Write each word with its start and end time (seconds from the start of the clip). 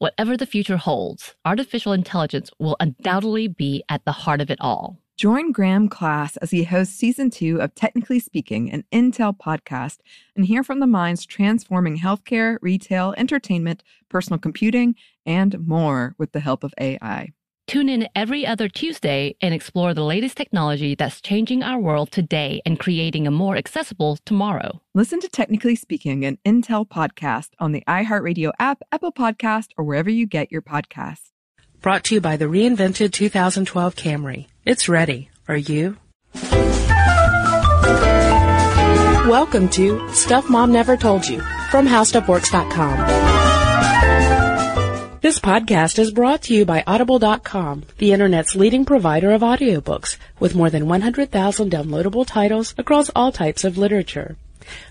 Whatever 0.00 0.34
the 0.34 0.46
future 0.46 0.78
holds, 0.78 1.34
artificial 1.44 1.92
intelligence 1.92 2.50
will 2.58 2.74
undoubtedly 2.80 3.48
be 3.48 3.84
at 3.90 4.02
the 4.06 4.12
heart 4.12 4.40
of 4.40 4.50
it 4.50 4.58
all. 4.58 4.96
Join 5.18 5.52
Graham 5.52 5.90
Class 5.90 6.38
as 6.38 6.50
he 6.50 6.64
hosts 6.64 6.96
season 6.96 7.28
two 7.28 7.60
of 7.60 7.74
Technically 7.74 8.18
Speaking, 8.18 8.72
an 8.72 8.84
Intel 8.90 9.36
podcast, 9.36 9.98
and 10.34 10.46
hear 10.46 10.64
from 10.64 10.80
the 10.80 10.86
minds 10.86 11.26
transforming 11.26 11.98
healthcare, 11.98 12.56
retail, 12.62 13.12
entertainment, 13.18 13.82
personal 14.08 14.38
computing, 14.38 14.94
and 15.26 15.68
more 15.68 16.14
with 16.16 16.32
the 16.32 16.40
help 16.40 16.64
of 16.64 16.72
AI. 16.80 17.34
Tune 17.70 17.88
in 17.88 18.08
every 18.16 18.44
other 18.44 18.68
Tuesday 18.68 19.36
and 19.40 19.54
explore 19.54 19.94
the 19.94 20.02
latest 20.02 20.36
technology 20.36 20.96
that's 20.96 21.20
changing 21.20 21.62
our 21.62 21.78
world 21.78 22.10
today 22.10 22.60
and 22.66 22.80
creating 22.80 23.28
a 23.28 23.30
more 23.30 23.54
accessible 23.54 24.18
tomorrow. 24.24 24.82
Listen 24.92 25.20
to 25.20 25.28
Technically 25.28 25.76
Speaking, 25.76 26.24
an 26.24 26.38
Intel 26.44 26.84
podcast 26.84 27.50
on 27.60 27.70
the 27.70 27.84
iHeartRadio 27.86 28.50
app, 28.58 28.82
Apple 28.90 29.12
Podcast, 29.12 29.68
or 29.78 29.84
wherever 29.84 30.10
you 30.10 30.26
get 30.26 30.50
your 30.50 30.62
podcasts. 30.62 31.30
Brought 31.80 32.02
to 32.06 32.16
you 32.16 32.20
by 32.20 32.36
the 32.36 32.46
reinvented 32.46 33.12
2012 33.12 33.94
Camry. 33.94 34.48
It's 34.64 34.88
ready. 34.88 35.30
Are 35.46 35.56
you? 35.56 35.96
Welcome 39.30 39.68
to 39.68 40.12
Stuff 40.12 40.50
Mom 40.50 40.72
Never 40.72 40.96
Told 40.96 41.24
You 41.28 41.38
from 41.70 41.86
HowStuffWorks.com. 41.86 43.39
This 45.22 45.38
podcast 45.38 45.98
is 45.98 46.12
brought 46.12 46.40
to 46.44 46.54
you 46.54 46.64
by 46.64 46.82
Audible.com, 46.86 47.82
the 47.98 48.12
internet's 48.12 48.56
leading 48.56 48.86
provider 48.86 49.32
of 49.32 49.42
audiobooks 49.42 50.16
with 50.38 50.54
more 50.54 50.70
than 50.70 50.88
100,000 50.88 51.70
downloadable 51.70 52.26
titles 52.26 52.74
across 52.78 53.10
all 53.14 53.30
types 53.30 53.62
of 53.62 53.76
literature. 53.76 54.38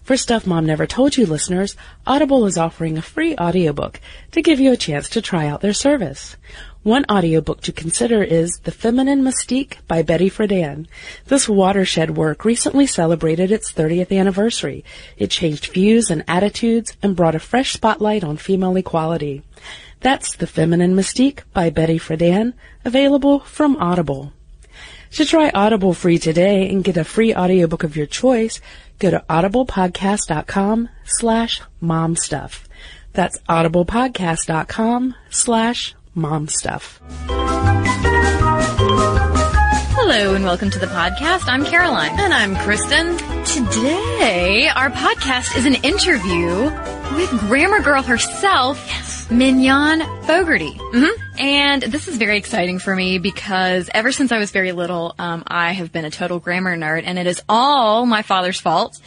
For 0.03 0.17
Stuff 0.17 0.45
Mom 0.45 0.67
Never 0.67 0.85
Told 0.85 1.17
You 1.17 1.25
listeners, 1.25 1.75
Audible 2.05 2.45
is 2.45 2.59
offering 2.59 2.95
a 2.95 3.01
free 3.01 3.35
audiobook 3.37 3.99
to 4.33 4.43
give 4.43 4.59
you 4.59 4.71
a 4.71 4.77
chance 4.77 5.09
to 5.09 5.21
try 5.21 5.47
out 5.47 5.61
their 5.61 5.73
service. 5.73 6.37
One 6.83 7.05
audiobook 7.09 7.61
to 7.61 7.71
consider 7.71 8.21
is 8.21 8.59
The 8.59 8.71
Feminine 8.71 9.23
Mystique 9.23 9.77
by 9.87 10.03
Betty 10.03 10.29
Friedan. 10.29 10.85
This 11.25 11.49
watershed 11.49 12.15
work 12.15 12.45
recently 12.45 12.85
celebrated 12.85 13.51
its 13.51 13.71
30th 13.71 14.15
anniversary. 14.15 14.85
It 15.17 15.31
changed 15.31 15.73
views 15.73 16.11
and 16.11 16.23
attitudes 16.27 16.95
and 17.01 17.15
brought 17.15 17.35
a 17.35 17.39
fresh 17.39 17.73
spotlight 17.73 18.23
on 18.23 18.37
female 18.37 18.75
equality. 18.75 19.41
That's 20.01 20.35
The 20.37 20.47
Feminine 20.47 20.95
Mystique 20.95 21.41
by 21.53 21.69
Betty 21.69 21.99
Friedan, 21.99 22.53
available 22.85 23.39
from 23.41 23.75
Audible. 23.77 24.31
To 25.11 25.25
try 25.25 25.49
Audible 25.53 25.93
free 25.93 26.17
today 26.17 26.69
and 26.69 26.83
get 26.83 26.95
a 26.95 27.03
free 27.03 27.35
audiobook 27.35 27.83
of 27.83 27.97
your 27.97 28.05
choice, 28.05 28.61
go 28.99 29.11
to 29.11 29.23
audiblepodcast.com 29.29 30.87
slash 31.03 31.61
momstuff. 31.83 32.63
That's 33.11 33.39
audiblepodcast.com 33.49 35.15
slash 35.31 35.95
mom 36.15 36.47
stuff. 36.47 37.01
Hello 40.01 40.33
and 40.33 40.45
welcome 40.45 40.69
to 40.69 40.79
the 40.79 40.85
podcast. 40.87 41.47
I'm 41.47 41.65
Caroline. 41.65 42.17
And 42.19 42.33
I'm 42.33 42.55
Kristen. 42.55 43.17
Today, 43.43 44.69
our 44.73 44.91
podcast 44.91 45.57
is 45.57 45.65
an 45.65 45.75
interview 45.75 46.69
with 47.13 47.29
Grammar 47.41 47.81
Girl 47.81 48.01
herself, 48.01 49.29
Mignon 49.31 50.01
Fogarty. 50.23 50.71
Mm-hmm. 50.71 51.39
And 51.39 51.81
this 51.83 52.07
is 52.07 52.17
very 52.17 52.37
exciting 52.37 52.79
for 52.79 52.95
me 52.95 53.19
because 53.19 53.89
ever 53.93 54.11
since 54.11 54.31
I 54.31 54.37
was 54.37 54.51
very 54.51 54.71
little, 54.71 55.15
um, 55.17 55.43
I 55.47 55.73
have 55.73 55.91
been 55.91 56.05
a 56.05 56.11
total 56.11 56.39
grammar 56.39 56.75
nerd, 56.77 57.03
and 57.05 57.17
it 57.17 57.27
is 57.27 57.41
all 57.49 58.05
my 58.05 58.21
father's 58.21 58.59
fault. 58.59 58.99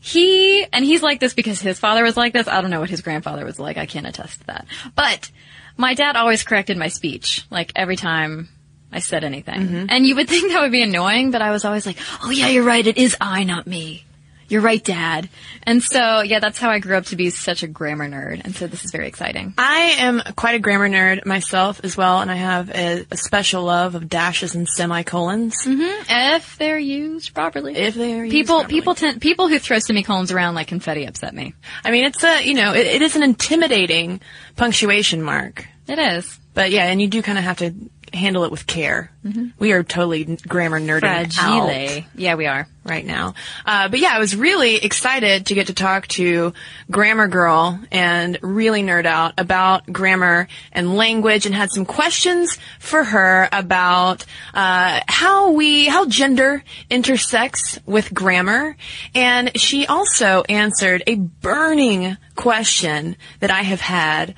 He, 0.00 0.64
and 0.72 0.84
he's 0.84 1.02
like 1.02 1.20
this 1.20 1.34
because 1.34 1.60
his 1.60 1.78
father 1.78 2.02
was 2.02 2.16
like 2.16 2.32
this. 2.32 2.46
I 2.48 2.60
don't 2.60 2.70
know 2.70 2.80
what 2.80 2.90
his 2.90 3.00
grandfather 3.00 3.44
was 3.44 3.58
like. 3.58 3.76
I 3.76 3.86
can't 3.86 4.06
attest 4.06 4.40
to 4.40 4.46
that. 4.46 4.66
But 4.94 5.30
my 5.76 5.94
dad 5.94 6.16
always 6.16 6.42
corrected 6.42 6.76
my 6.76 6.88
speech, 6.88 7.44
like 7.50 7.72
every 7.74 7.96
time 7.96 8.48
I 8.92 9.00
said 9.00 9.24
anything. 9.24 9.60
Mm-hmm. 9.60 9.86
And 9.88 10.06
you 10.06 10.16
would 10.16 10.28
think 10.30 10.52
that 10.52 10.62
would 10.62 10.72
be 10.72 10.82
annoying, 10.82 11.30
but 11.30 11.42
I 11.42 11.50
was 11.50 11.64
always 11.64 11.86
like, 11.86 11.98
oh 12.22 12.30
yeah, 12.30 12.48
you're 12.48 12.64
right. 12.64 12.86
It 12.86 12.98
is 12.98 13.16
I, 13.20 13.44
not 13.44 13.66
me. 13.66 14.03
You're 14.48 14.60
right, 14.60 14.82
dad. 14.82 15.28
And 15.62 15.82
so, 15.82 16.20
yeah, 16.20 16.40
that's 16.40 16.58
how 16.58 16.70
I 16.70 16.78
grew 16.78 16.96
up 16.96 17.06
to 17.06 17.16
be 17.16 17.30
such 17.30 17.62
a 17.62 17.66
grammar 17.66 18.08
nerd. 18.08 18.44
And 18.44 18.54
so 18.54 18.66
this 18.66 18.84
is 18.84 18.90
very 18.90 19.08
exciting. 19.08 19.54
I 19.58 19.96
am 19.98 20.22
quite 20.36 20.54
a 20.54 20.58
grammar 20.58 20.88
nerd 20.88 21.24
myself 21.26 21.80
as 21.82 21.96
well, 21.96 22.20
and 22.20 22.30
I 22.30 22.36
have 22.36 22.70
a, 22.70 23.06
a 23.10 23.16
special 23.16 23.64
love 23.64 23.94
of 23.94 24.08
dashes 24.08 24.54
and 24.54 24.68
semicolons. 24.68 25.56
Mm-hmm. 25.64 26.04
If 26.08 26.58
they're 26.58 26.78
used 26.78 27.34
properly. 27.34 27.76
If 27.76 27.94
they 27.94 28.18
are 28.18 28.24
used 28.24 28.32
people, 28.32 28.60
properly. 28.60 28.80
people 28.80 28.94
tend, 28.94 29.20
people 29.20 29.48
who 29.48 29.58
throw 29.58 29.78
semicolons 29.78 30.32
around 30.32 30.54
like 30.54 30.68
confetti 30.68 31.04
upset 31.06 31.34
me. 31.34 31.54
I 31.84 31.90
mean, 31.90 32.04
it's 32.04 32.22
a, 32.22 32.46
you 32.46 32.54
know, 32.54 32.72
it, 32.72 32.86
it 32.86 33.02
is 33.02 33.16
an 33.16 33.22
intimidating 33.22 34.20
punctuation 34.56 35.22
mark. 35.22 35.66
It 35.86 35.98
is. 35.98 36.38
But 36.54 36.70
yeah, 36.70 36.86
and 36.86 37.00
you 37.00 37.08
do 37.08 37.20
kind 37.22 37.36
of 37.36 37.44
have 37.44 37.58
to 37.58 37.74
handle 38.14 38.44
it 38.44 38.50
with 38.50 38.66
care. 38.66 39.10
We 39.58 39.72
are 39.72 39.82
totally 39.82 40.36
grammar 40.46 40.78
nerding 40.78 41.00
Fragile. 41.00 41.70
out 41.70 42.04
Yeah, 42.14 42.34
we 42.34 42.46
are. 42.46 42.68
right 42.84 43.06
now. 43.06 43.32
Uh, 43.64 43.88
but 43.88 43.98
yeah, 43.98 44.10
I 44.12 44.18
was 44.18 44.36
really 44.36 44.76
excited 44.76 45.46
to 45.46 45.54
get 45.54 45.68
to 45.68 45.72
talk 45.74 46.06
to 46.08 46.52
Grammar 46.90 47.28
Girl 47.28 47.80
and 47.90 48.38
really 48.42 48.82
nerd 48.82 49.06
out 49.06 49.32
about 49.38 49.90
grammar 49.90 50.48
and 50.72 50.94
language 50.96 51.46
and 51.46 51.54
had 51.54 51.70
some 51.72 51.86
questions 51.86 52.58
for 52.78 53.02
her 53.02 53.48
about 53.50 54.26
uh, 54.52 55.00
how 55.08 55.52
we 55.52 55.86
how 55.86 56.04
gender 56.06 56.62
intersects 56.90 57.78
with 57.86 58.12
grammar. 58.12 58.76
And 59.14 59.58
she 59.58 59.86
also 59.86 60.42
answered 60.50 61.02
a 61.06 61.14
burning 61.14 62.18
question 62.36 63.16
that 63.40 63.50
I 63.50 63.62
have 63.62 63.80
had 63.80 64.34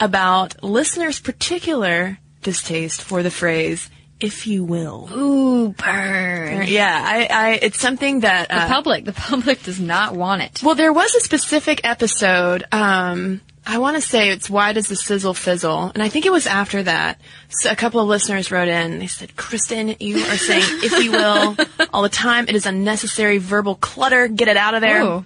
about 0.00 0.64
listeners' 0.64 1.20
particular 1.20 2.18
distaste 2.42 3.02
for 3.02 3.22
the 3.22 3.30
phrase 3.30 3.90
if 4.20 4.46
you 4.46 4.64
will. 4.64 5.08
Ooh, 5.12 5.68
burn. 5.70 6.66
Yeah, 6.66 7.02
I, 7.02 7.28
I, 7.30 7.58
it's 7.62 7.80
something 7.80 8.20
that, 8.20 8.48
The 8.48 8.64
uh, 8.64 8.68
public, 8.68 9.06
the 9.06 9.14
public 9.14 9.62
does 9.62 9.80
not 9.80 10.14
want 10.14 10.42
it. 10.42 10.62
well, 10.62 10.74
there 10.74 10.92
was 10.92 11.14
a 11.14 11.20
specific 11.20 11.80
episode, 11.84 12.64
um, 12.70 13.40
I 13.66 13.78
want 13.78 13.96
to 13.96 14.00
say 14.00 14.30
it's 14.30 14.48
Why 14.48 14.72
Does 14.72 14.88
the 14.88 14.96
Sizzle 14.96 15.34
Fizzle? 15.34 15.92
And 15.94 16.02
I 16.02 16.08
think 16.08 16.26
it 16.26 16.32
was 16.32 16.46
after 16.46 16.82
that. 16.82 17.20
So 17.50 17.70
a 17.70 17.76
couple 17.76 18.00
of 18.00 18.08
listeners 18.08 18.50
wrote 18.50 18.68
in. 18.68 18.98
They 18.98 19.06
said, 19.06 19.36
Kristen, 19.36 19.96
you 20.00 20.18
are 20.18 20.36
saying, 20.36 20.64
if 20.82 21.04
you 21.04 21.12
will, 21.12 21.56
all 21.92 22.02
the 22.02 22.08
time. 22.08 22.46
It 22.48 22.54
is 22.56 22.66
unnecessary 22.66 23.38
verbal 23.38 23.74
clutter. 23.74 24.28
Get 24.28 24.48
it 24.48 24.56
out 24.56 24.74
of 24.74 24.80
there. 24.80 25.02
Ooh. 25.02 25.24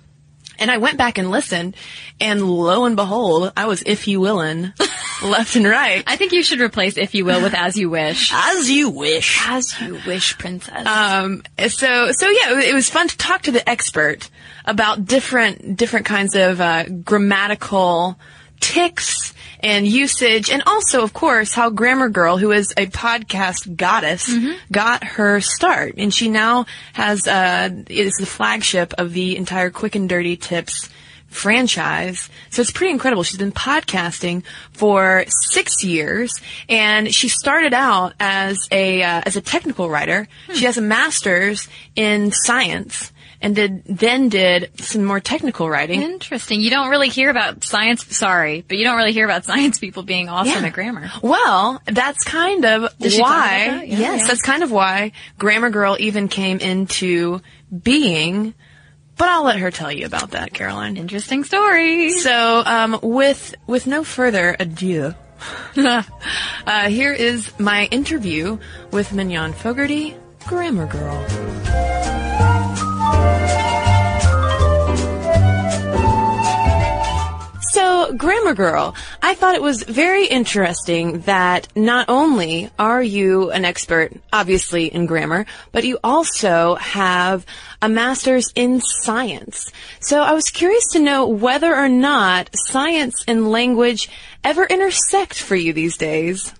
And 0.58 0.70
I 0.70 0.78
went 0.78 0.98
back 0.98 1.18
and 1.18 1.30
listened, 1.30 1.76
and 2.20 2.42
lo 2.48 2.84
and 2.84 2.94
behold, 2.94 3.52
I 3.56 3.66
was 3.66 3.82
if 3.86 4.06
you 4.06 4.20
willin', 4.20 4.72
left 5.22 5.56
and 5.56 5.66
right. 5.66 6.02
I 6.06 6.16
think 6.16 6.32
you 6.32 6.42
should 6.42 6.60
replace 6.60 6.96
if 6.96 7.14
you 7.14 7.24
will 7.24 7.42
with 7.42 7.54
as 7.54 7.76
you 7.76 7.90
wish. 7.90 8.32
As 8.34 8.70
you 8.70 8.90
wish. 8.90 9.40
As 9.46 9.78
you 9.80 10.00
wish, 10.06 10.36
princess. 10.38 10.86
Um, 10.86 11.42
so, 11.68 12.12
so 12.12 12.28
yeah, 12.28 12.60
it, 12.60 12.74
was 12.74 12.90
fun 12.90 13.08
to 13.08 13.16
talk 13.16 13.42
to 13.42 13.52
the 13.52 13.68
expert 13.68 14.28
about 14.64 15.04
different, 15.04 15.76
different 15.76 16.06
kinds 16.06 16.34
of, 16.34 16.60
uh, 16.60 16.84
grammatical 16.84 18.18
tics 18.60 19.34
and 19.60 19.86
usage, 19.86 20.50
and 20.50 20.62
also, 20.66 21.02
of 21.02 21.14
course, 21.14 21.54
how 21.54 21.70
Grammar 21.70 22.10
Girl, 22.10 22.36
who 22.36 22.52
is 22.52 22.72
a 22.76 22.86
podcast 22.86 23.76
goddess, 23.76 24.30
got 24.70 25.02
her 25.04 25.40
start. 25.40 25.94
And 25.96 26.12
she 26.12 26.28
now 26.28 26.66
has, 26.92 27.26
uh, 27.26 27.70
is 27.88 28.12
the 28.14 28.26
flagship 28.26 28.92
of 28.98 29.14
the 29.14 29.36
entire 29.38 29.70
Quick 29.70 29.94
and 29.94 30.06
Dirty 30.06 30.36
Tips 30.36 30.90
franchise. 31.34 32.30
So 32.50 32.62
it's 32.62 32.70
pretty 32.70 32.92
incredible. 32.92 33.22
She's 33.22 33.38
been 33.38 33.52
podcasting 33.52 34.44
for 34.72 35.24
six 35.28 35.84
years, 35.84 36.32
and 36.68 37.12
she 37.12 37.28
started 37.28 37.74
out 37.74 38.14
as 38.20 38.56
a 38.70 39.02
uh, 39.02 39.22
as 39.26 39.36
a 39.36 39.40
technical 39.40 39.90
writer. 39.90 40.28
She 40.54 40.64
has 40.64 40.78
a 40.78 40.82
master's 40.82 41.68
in 41.96 42.32
science. 42.32 43.10
and 43.40 43.54
did 43.56 43.84
then 43.84 44.30
did 44.30 44.70
some 44.80 45.04
more 45.04 45.20
technical 45.20 45.68
writing. 45.68 46.00
Interesting. 46.00 46.60
You 46.62 46.70
don't 46.70 46.88
really 46.88 47.10
hear 47.10 47.28
about 47.28 47.62
science. 47.62 48.16
Sorry, 48.16 48.64
but 48.66 48.78
you 48.78 48.84
don't 48.84 48.96
really 48.96 49.12
hear 49.12 49.26
about 49.26 49.44
science 49.50 49.78
people 49.78 50.02
being 50.02 50.28
awesome 50.30 50.62
Yeah. 50.62 50.68
at 50.68 50.72
grammar. 50.72 51.10
Well, 51.22 51.82
that's 51.84 52.24
kind 52.24 52.64
of 52.64 52.82
why. 53.00 53.68
that? 53.68 53.88
Yeah, 53.88 53.98
yes, 53.98 54.20
yeah. 54.20 54.26
that's 54.28 54.40
kind 54.40 54.62
of 54.62 54.70
why 54.70 55.12
Grammar 55.38 55.68
Girl 55.70 55.96
even 56.00 56.28
came 56.28 56.58
into 56.58 57.40
being. 57.82 58.54
But 59.16 59.28
I'll 59.28 59.44
let 59.44 59.58
her 59.58 59.70
tell 59.70 59.92
you 59.92 60.06
about 60.06 60.32
that, 60.32 60.52
Caroline. 60.52 60.96
Interesting 60.96 61.44
story. 61.44 62.10
So, 62.10 62.62
um, 62.64 62.98
with 63.02 63.54
with 63.66 63.86
no 63.86 64.02
further 64.04 64.56
ado, 64.58 65.14
uh, 65.76 66.02
here 66.88 67.12
is 67.12 67.52
my 67.58 67.86
interview 67.86 68.58
with 68.90 69.12
Mignon 69.12 69.52
Fogarty, 69.52 70.16
Grammar 70.46 70.86
Girl. 70.86 72.13
Grammar 78.16 78.54
Girl, 78.54 78.94
I 79.22 79.34
thought 79.34 79.54
it 79.54 79.62
was 79.62 79.82
very 79.82 80.26
interesting 80.26 81.20
that 81.20 81.68
not 81.74 82.08
only 82.08 82.70
are 82.78 83.02
you 83.02 83.50
an 83.50 83.64
expert, 83.64 84.12
obviously, 84.32 84.86
in 84.86 85.06
grammar, 85.06 85.46
but 85.72 85.84
you 85.84 85.98
also 86.04 86.76
have 86.76 87.44
a 87.82 87.88
master's 87.88 88.52
in 88.54 88.80
science. 88.80 89.70
So 90.00 90.22
I 90.22 90.32
was 90.32 90.44
curious 90.44 90.86
to 90.92 91.00
know 91.00 91.26
whether 91.26 91.74
or 91.74 91.88
not 91.88 92.50
science 92.54 93.24
and 93.26 93.50
language 93.50 94.08
ever 94.42 94.64
intersect 94.64 95.38
for 95.38 95.56
you 95.56 95.72
these 95.72 95.96
days. 95.96 96.52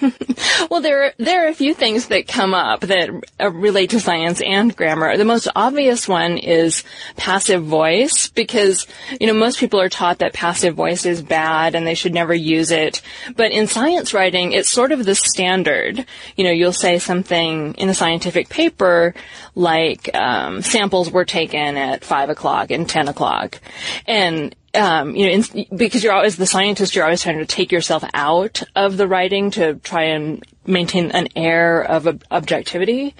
Well, 0.70 0.80
there 0.82 1.04
are, 1.04 1.12
there 1.18 1.44
are 1.44 1.48
a 1.48 1.54
few 1.54 1.74
things 1.74 2.08
that 2.08 2.28
come 2.28 2.54
up 2.54 2.80
that 2.82 3.10
uh, 3.40 3.50
relate 3.50 3.90
to 3.90 4.00
science 4.00 4.40
and 4.40 4.74
grammar. 4.74 5.16
The 5.16 5.24
most 5.24 5.48
obvious 5.56 6.06
one 6.06 6.38
is 6.38 6.84
passive 7.16 7.64
voice 7.64 8.28
because, 8.28 8.86
you 9.20 9.26
know, 9.26 9.34
most 9.34 9.58
people 9.58 9.80
are 9.80 9.88
taught 9.88 10.18
that 10.18 10.32
passive 10.32 10.74
voice 10.74 11.06
is 11.06 11.22
bad 11.22 11.74
and 11.74 11.86
they 11.86 11.94
should 11.94 12.14
never 12.14 12.34
use 12.34 12.70
it. 12.70 13.02
But 13.36 13.52
in 13.52 13.66
science 13.66 14.14
writing, 14.14 14.52
it's 14.52 14.68
sort 14.68 14.92
of 14.92 15.04
the 15.04 15.14
standard. 15.14 16.06
You 16.36 16.44
know, 16.44 16.52
you'll 16.52 16.72
say 16.72 16.98
something 16.98 17.74
in 17.74 17.88
a 17.88 17.94
scientific 17.94 18.48
paper 18.48 19.14
like, 19.54 20.14
um, 20.14 20.62
samples 20.62 21.10
were 21.10 21.24
taken 21.24 21.76
at 21.76 22.04
five 22.04 22.30
o'clock 22.30 22.70
and 22.70 22.88
ten 22.88 23.08
o'clock. 23.08 23.60
And 24.06 24.54
um, 24.74 25.16
you 25.16 25.26
know, 25.26 25.32
in, 25.32 25.66
because 25.76 26.04
you're 26.04 26.12
always 26.12 26.36
the 26.36 26.46
scientist, 26.46 26.94
you're 26.94 27.04
always 27.04 27.22
trying 27.22 27.38
to 27.38 27.46
take 27.46 27.72
yourself 27.72 28.04
out 28.14 28.62
of 28.76 28.96
the 28.96 29.08
writing 29.08 29.50
to 29.52 29.74
try 29.76 30.04
and 30.04 30.42
maintain 30.70 31.10
an 31.10 31.28
air 31.36 31.82
of 31.82 32.06
ob- 32.06 32.24
objectivity. 32.30 33.14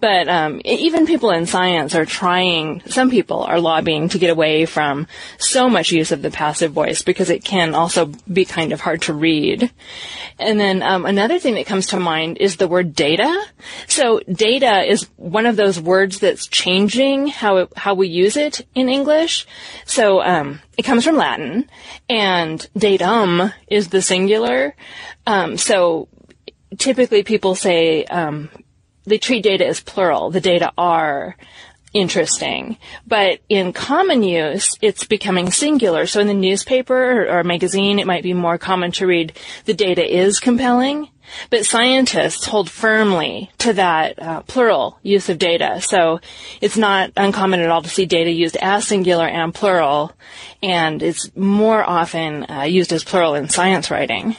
But 0.00 0.28
um, 0.28 0.60
even 0.64 1.06
people 1.06 1.30
in 1.30 1.46
science 1.46 1.94
are 1.94 2.04
trying. 2.04 2.82
Some 2.86 3.10
people 3.10 3.42
are 3.42 3.60
lobbying 3.60 4.08
to 4.10 4.18
get 4.18 4.30
away 4.30 4.66
from 4.66 5.06
so 5.38 5.68
much 5.68 5.92
use 5.92 6.12
of 6.12 6.22
the 6.22 6.30
passive 6.30 6.72
voice 6.72 7.02
because 7.02 7.30
it 7.30 7.44
can 7.44 7.74
also 7.74 8.12
be 8.30 8.44
kind 8.44 8.72
of 8.72 8.80
hard 8.80 9.02
to 9.02 9.14
read. 9.14 9.70
And 10.38 10.58
then 10.58 10.82
um, 10.82 11.06
another 11.06 11.38
thing 11.38 11.54
that 11.54 11.66
comes 11.66 11.88
to 11.88 12.00
mind 12.00 12.38
is 12.38 12.56
the 12.56 12.68
word 12.68 12.94
data. 12.94 13.44
So 13.86 14.20
data 14.20 14.84
is 14.84 15.08
one 15.16 15.46
of 15.46 15.56
those 15.56 15.80
words 15.80 16.18
that's 16.18 16.46
changing 16.46 17.28
how 17.28 17.56
it, 17.58 17.72
how 17.76 17.94
we 17.94 18.08
use 18.08 18.36
it 18.36 18.66
in 18.74 18.88
English. 18.88 19.46
So 19.84 20.22
um, 20.22 20.60
it 20.78 20.82
comes 20.82 21.04
from 21.04 21.16
Latin, 21.16 21.68
and 22.08 22.66
datum 22.76 23.52
is 23.68 23.88
the 23.88 24.02
singular. 24.02 24.74
Um, 25.26 25.56
so 25.56 26.08
typically 26.78 27.22
people 27.22 27.54
say 27.54 28.04
um, 28.04 28.48
they 29.04 29.18
treat 29.18 29.42
data 29.42 29.66
as 29.66 29.80
plural. 29.80 30.30
The 30.30 30.40
data 30.40 30.72
are 30.76 31.36
interesting. 31.92 32.78
But 33.06 33.40
in 33.48 33.72
common 33.72 34.22
use, 34.22 34.76
it's 34.80 35.04
becoming 35.04 35.50
singular. 35.50 36.06
So 36.06 36.20
in 36.20 36.28
the 36.28 36.34
newspaper 36.34 37.22
or, 37.22 37.38
or 37.38 37.44
magazine, 37.44 37.98
it 37.98 38.06
might 38.06 38.22
be 38.22 38.34
more 38.34 38.58
common 38.58 38.92
to 38.92 39.06
read 39.06 39.32
the 39.64 39.74
data 39.74 40.04
is 40.04 40.38
compelling. 40.38 41.08
But 41.48 41.64
scientists 41.64 42.44
hold 42.44 42.68
firmly 42.68 43.50
to 43.58 43.72
that 43.74 44.20
uh, 44.20 44.42
plural 44.42 44.98
use 45.02 45.28
of 45.28 45.38
data. 45.38 45.80
So 45.80 46.20
it's 46.60 46.76
not 46.76 47.12
uncommon 47.16 47.60
at 47.60 47.70
all 47.70 47.82
to 47.82 47.88
see 47.88 48.06
data 48.06 48.30
used 48.30 48.56
as 48.56 48.86
singular 48.86 49.26
and 49.26 49.54
plural, 49.54 50.12
and 50.60 51.00
it's 51.02 51.34
more 51.36 51.88
often 51.88 52.50
uh, 52.50 52.62
used 52.62 52.92
as 52.92 53.04
plural 53.04 53.36
in 53.36 53.48
science 53.48 53.92
writing. 53.92 54.34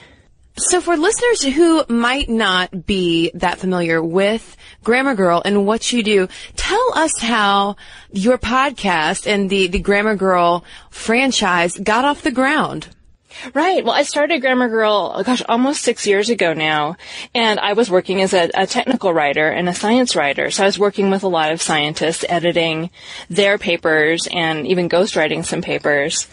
So 0.57 0.81
for 0.81 0.97
listeners 0.97 1.43
who 1.43 1.83
might 1.87 2.29
not 2.29 2.85
be 2.85 3.31
that 3.35 3.57
familiar 3.57 4.03
with 4.03 4.57
Grammar 4.83 5.15
Girl 5.15 5.41
and 5.43 5.65
what 5.65 5.91
you 5.91 6.03
do, 6.03 6.27
tell 6.55 6.91
us 6.93 7.19
how 7.19 7.77
your 8.11 8.37
podcast 8.37 9.27
and 9.27 9.49
the, 9.49 9.67
the 9.67 9.79
Grammar 9.79 10.15
Girl 10.15 10.63
franchise 10.89 11.77
got 11.77 12.05
off 12.05 12.21
the 12.21 12.31
ground. 12.31 12.89
Right. 13.53 13.83
Well, 13.83 13.93
I 13.93 14.03
started 14.03 14.41
Grammar 14.41 14.69
Girl, 14.69 15.13
oh 15.15 15.23
gosh, 15.23 15.41
almost 15.47 15.81
six 15.81 16.05
years 16.05 16.29
ago 16.29 16.53
now. 16.53 16.97
And 17.33 17.59
I 17.59 17.73
was 17.73 17.89
working 17.89 18.21
as 18.21 18.33
a, 18.33 18.49
a 18.53 18.67
technical 18.67 19.13
writer 19.13 19.49
and 19.49 19.67
a 19.67 19.73
science 19.73 20.15
writer. 20.15 20.51
So 20.51 20.63
I 20.63 20.65
was 20.65 20.79
working 20.79 21.09
with 21.09 21.23
a 21.23 21.27
lot 21.27 21.51
of 21.51 21.61
scientists, 21.61 22.25
editing 22.27 22.89
their 23.29 23.57
papers 23.57 24.27
and 24.31 24.67
even 24.67 24.89
ghostwriting 24.89 25.45
some 25.45 25.61
papers. 25.61 26.27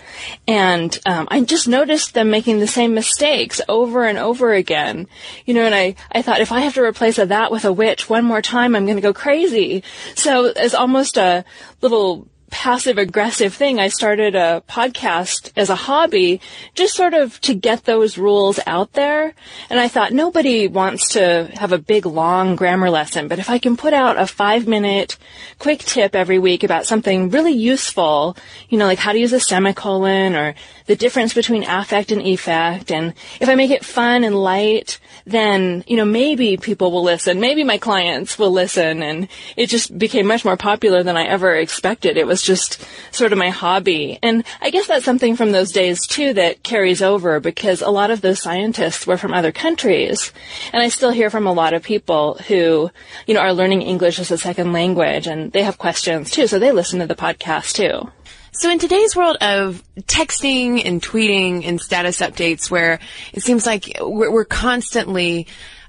And 0.46 0.98
um, 1.06 1.28
I 1.30 1.40
just 1.42 1.68
noticed 1.68 2.14
them 2.14 2.30
making 2.30 2.58
the 2.58 2.66
same 2.66 2.94
mistakes 2.94 3.60
over 3.68 4.04
and 4.04 4.18
over 4.18 4.52
again. 4.52 5.06
You 5.46 5.54
know, 5.54 5.64
and 5.64 5.74
I, 5.74 5.94
I 6.12 6.22
thought 6.22 6.40
if 6.40 6.52
I 6.52 6.60
have 6.60 6.74
to 6.74 6.82
replace 6.82 7.18
a 7.18 7.26
that 7.26 7.50
with 7.50 7.64
a 7.64 7.72
which 7.72 8.10
one 8.10 8.24
more 8.24 8.42
time, 8.42 8.74
I'm 8.74 8.84
going 8.84 8.96
to 8.96 9.02
go 9.02 9.14
crazy. 9.14 9.82
So 10.14 10.50
as 10.50 10.74
almost 10.74 11.16
a 11.16 11.44
little 11.80 12.28
passive 12.50 12.98
aggressive 12.98 13.54
thing. 13.54 13.78
I 13.78 13.88
started 13.88 14.34
a 14.34 14.62
podcast 14.68 15.52
as 15.56 15.70
a 15.70 15.74
hobby, 15.74 16.40
just 16.74 16.94
sort 16.94 17.14
of 17.14 17.40
to 17.42 17.54
get 17.54 17.84
those 17.84 18.18
rules 18.18 18.58
out 18.66 18.92
there. 18.92 19.34
And 19.70 19.78
I 19.78 19.88
thought 19.88 20.12
nobody 20.12 20.68
wants 20.68 21.10
to 21.10 21.50
have 21.54 21.72
a 21.72 21.78
big 21.78 22.06
long 22.06 22.56
grammar 22.56 22.90
lesson, 22.90 23.28
but 23.28 23.38
if 23.38 23.50
I 23.50 23.58
can 23.58 23.76
put 23.76 23.92
out 23.92 24.18
a 24.18 24.26
five 24.26 24.66
minute 24.66 25.16
quick 25.58 25.80
tip 25.80 26.14
every 26.14 26.38
week 26.38 26.64
about 26.64 26.86
something 26.86 27.30
really 27.30 27.52
useful, 27.52 28.36
you 28.68 28.78
know, 28.78 28.86
like 28.86 28.98
how 28.98 29.12
to 29.12 29.18
use 29.18 29.32
a 29.32 29.40
semicolon 29.40 30.34
or 30.34 30.54
the 30.86 30.96
difference 30.96 31.34
between 31.34 31.64
affect 31.64 32.10
and 32.10 32.22
effect. 32.22 32.90
And 32.90 33.12
if 33.40 33.48
I 33.48 33.54
make 33.54 33.70
it 33.70 33.84
fun 33.84 34.24
and 34.24 34.34
light, 34.34 34.98
then, 35.26 35.84
you 35.86 35.96
know, 35.96 36.06
maybe 36.06 36.56
people 36.56 36.90
will 36.90 37.02
listen. 37.02 37.40
Maybe 37.40 37.62
my 37.62 37.76
clients 37.76 38.38
will 38.38 38.50
listen. 38.50 39.02
And 39.02 39.28
it 39.56 39.66
just 39.66 39.96
became 39.96 40.26
much 40.26 40.44
more 40.44 40.56
popular 40.56 41.02
than 41.02 41.16
I 41.16 41.24
ever 41.24 41.54
expected. 41.54 42.16
It 42.16 42.26
was 42.26 42.37
just 42.42 42.84
sort 43.10 43.32
of 43.32 43.38
my 43.38 43.50
hobby. 43.50 44.18
And 44.22 44.44
I 44.60 44.70
guess 44.70 44.86
that's 44.86 45.04
something 45.04 45.36
from 45.36 45.52
those 45.52 45.72
days 45.72 46.06
too 46.06 46.32
that 46.34 46.62
carries 46.62 47.02
over 47.02 47.40
because 47.40 47.82
a 47.82 47.90
lot 47.90 48.10
of 48.10 48.20
those 48.20 48.42
scientists 48.42 49.06
were 49.06 49.16
from 49.16 49.34
other 49.34 49.52
countries. 49.52 50.32
And 50.72 50.82
I 50.82 50.88
still 50.88 51.10
hear 51.10 51.30
from 51.30 51.46
a 51.46 51.52
lot 51.52 51.74
of 51.74 51.82
people 51.82 52.34
who, 52.48 52.90
you 53.26 53.34
know, 53.34 53.40
are 53.40 53.52
learning 53.52 53.82
English 53.82 54.18
as 54.18 54.30
a 54.30 54.38
second 54.38 54.72
language 54.72 55.26
and 55.26 55.52
they 55.52 55.62
have 55.62 55.78
questions 55.78 56.30
too. 56.30 56.46
So 56.46 56.58
they 56.58 56.72
listen 56.72 57.00
to 57.00 57.06
the 57.06 57.14
podcast 57.14 57.74
too. 57.74 58.10
So 58.52 58.70
in 58.70 58.78
today's 58.78 59.14
world 59.14 59.36
of 59.40 59.84
texting 60.02 60.84
and 60.84 61.00
tweeting 61.00 61.64
and 61.64 61.80
status 61.80 62.20
updates 62.20 62.70
where 62.70 62.98
it 63.32 63.42
seems 63.42 63.66
like 63.66 63.98
we're 64.00 64.44
constantly 64.44 65.46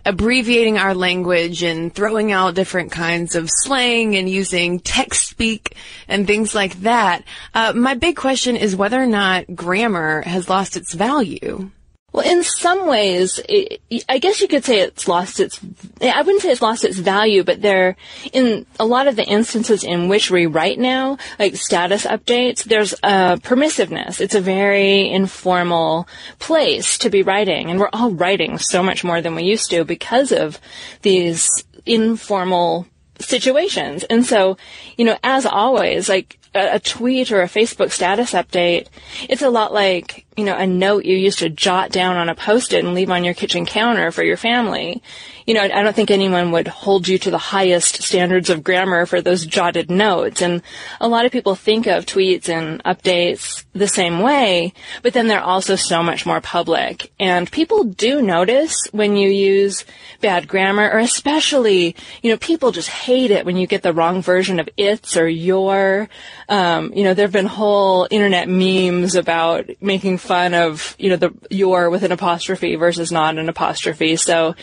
abbreviating 0.09 0.79
our 0.79 0.95
language 0.95 1.61
and 1.61 1.93
throwing 1.93 2.31
out 2.31 2.55
different 2.55 2.91
kinds 2.91 3.35
of 3.35 3.47
slang 3.47 4.15
and 4.15 4.27
using 4.27 4.79
text 4.79 5.29
speak 5.29 5.75
and 6.07 6.25
things 6.25 6.55
like 6.55 6.81
that, 6.81 7.23
uh, 7.53 7.73
my 7.75 7.93
big 7.93 8.15
question 8.15 8.55
is 8.55 8.75
whether 8.75 8.99
or 8.99 9.05
not 9.05 9.55
grammar 9.55 10.21
has 10.21 10.49
lost 10.49 10.75
its 10.75 10.95
value. 10.95 11.69
Well, 12.11 12.27
in 12.27 12.43
some 12.43 12.87
ways, 12.87 13.39
it, 13.47 13.81
I 14.09 14.17
guess 14.17 14.41
you 14.41 14.47
could 14.47 14.65
say 14.65 14.79
it's 14.79 15.07
lost 15.07 15.39
its, 15.39 15.59
I 16.01 16.21
wouldn't 16.21 16.41
say 16.41 16.51
it's 16.51 16.61
lost 16.61 16.83
its 16.83 16.97
value, 16.97 17.43
but 17.43 17.61
there, 17.61 17.97
in 18.33 18.65
a 18.79 18.85
lot 18.85 19.07
of 19.07 19.15
the 19.15 19.25
instances 19.25 19.83
in 19.83 20.07
which 20.07 20.31
we 20.31 20.47
write 20.47 20.79
now, 20.79 21.17
like 21.37 21.55
status 21.55 22.05
updates, 22.05 22.63
there's 22.63 22.93
a 23.03 23.37
permissiveness. 23.37 24.19
It's 24.19 24.35
a 24.35 24.41
very 24.41 25.09
informal 25.09 26.07
place 26.39 26.97
to 26.99 27.11
be 27.11 27.21
writing, 27.21 27.69
and 27.69 27.79
we're 27.79 27.89
all 27.93 28.11
writing 28.11 28.57
so 28.57 28.81
much 28.81 29.03
more 29.03 29.21
than 29.21 29.35
we 29.35 29.43
used 29.43 29.69
to 29.69 29.83
because 29.83 30.31
of 30.31 30.59
these 31.03 31.63
informal 31.85 32.87
situations. 33.19 34.03
And 34.03 34.25
so, 34.25 34.57
you 34.97 35.05
know, 35.05 35.17
as 35.23 35.45
always, 35.45 36.09
like 36.09 36.38
a, 36.55 36.79
tweet 36.79 37.31
or 37.31 37.41
a 37.41 37.47
Facebook 37.47 37.91
status 37.91 38.33
update, 38.33 38.87
it's 39.29 39.41
a 39.41 39.49
lot 39.49 39.73
like, 39.73 40.25
you 40.35 40.43
know, 40.43 40.55
a 40.55 40.65
note 40.65 41.05
you 41.05 41.15
used 41.15 41.39
to 41.39 41.49
jot 41.49 41.91
down 41.91 42.17
on 42.17 42.29
a 42.29 42.35
post-it 42.35 42.83
and 42.83 42.93
leave 42.93 43.09
on 43.09 43.23
your 43.23 43.33
kitchen 43.33 43.65
counter 43.65 44.11
for 44.11 44.23
your 44.23 44.37
family. 44.37 45.01
You 45.49 45.55
know, 45.55 45.63
I 45.63 45.81
don't 45.81 45.95
think 45.95 46.11
anyone 46.11 46.51
would 46.51 46.67
hold 46.67 47.07
you 47.07 47.17
to 47.17 47.31
the 47.31 47.39
highest 47.39 48.03
standards 48.03 48.51
of 48.51 48.63
grammar 48.63 49.07
for 49.07 49.19
those 49.19 49.47
jotted 49.47 49.89
notes. 49.89 50.43
And 50.43 50.61
a 51.01 51.07
lot 51.07 51.25
of 51.25 51.31
people 51.31 51.55
think 51.55 51.87
of 51.87 52.05
tweets 52.05 52.49
and 52.49 52.83
updates 52.83 53.65
the 53.73 53.87
same 53.87 54.19
way, 54.19 54.73
but 55.01 55.13
then 55.13 55.27
they're 55.27 55.41
also 55.41 55.75
so 55.75 56.03
much 56.03 56.23
more 56.23 56.39
public. 56.39 57.11
And 57.19 57.51
people 57.51 57.83
do 57.83 58.21
notice 58.21 58.75
when 58.91 59.15
you 59.15 59.31
use 59.31 59.85
bad 60.21 60.47
grammar, 60.47 60.87
or 60.87 60.99
especially, 60.99 61.95
you 62.21 62.29
know, 62.29 62.37
people 62.37 62.71
just 62.71 62.89
hate 62.89 63.31
it 63.31 63.43
when 63.43 63.57
you 63.57 63.65
get 63.65 63.81
the 63.81 63.93
wrong 63.93 64.21
version 64.21 64.59
of 64.59 64.69
it's 64.77 65.17
or 65.17 65.27
your. 65.27 66.09
Um, 66.47 66.93
you 66.93 67.03
know, 67.03 67.15
there 67.15 67.25
have 67.25 67.31
been 67.31 67.47
whole 67.47 68.07
internet 68.11 68.47
memes 68.47 69.15
about 69.15 69.67
making 69.81 70.19
fun 70.19 70.53
of, 70.53 70.95
you 70.99 71.09
know, 71.09 71.15
the 71.15 71.33
your 71.49 71.89
with 71.89 72.03
an 72.03 72.11
apostrophe 72.11 72.75
versus 72.75 73.11
not 73.11 73.39
an 73.39 73.49
apostrophe. 73.49 74.15
So 74.15 74.55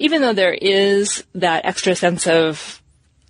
even 0.00 0.20
though 0.20 0.31
there 0.32 0.52
is 0.52 1.24
that 1.34 1.64
extra 1.64 1.94
sense 1.94 2.26
of 2.26 2.82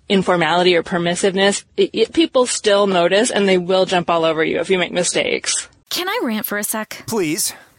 informality 0.09 0.75
or 0.75 0.83
permissiveness, 0.83 1.63
it, 1.77 1.89
it, 1.93 2.13
people 2.13 2.45
still 2.45 2.87
notice 2.87 3.31
and 3.31 3.47
they 3.47 3.57
will 3.57 3.85
jump 3.85 4.09
all 4.09 4.25
over 4.25 4.43
you 4.43 4.59
if 4.59 4.69
you 4.69 4.77
make 4.77 4.91
mistakes. 4.91 5.67
Can 5.89 6.09
I 6.09 6.21
rant 6.23 6.45
for 6.45 6.57
a 6.57 6.63
sec? 6.63 7.03
Please. 7.07 7.53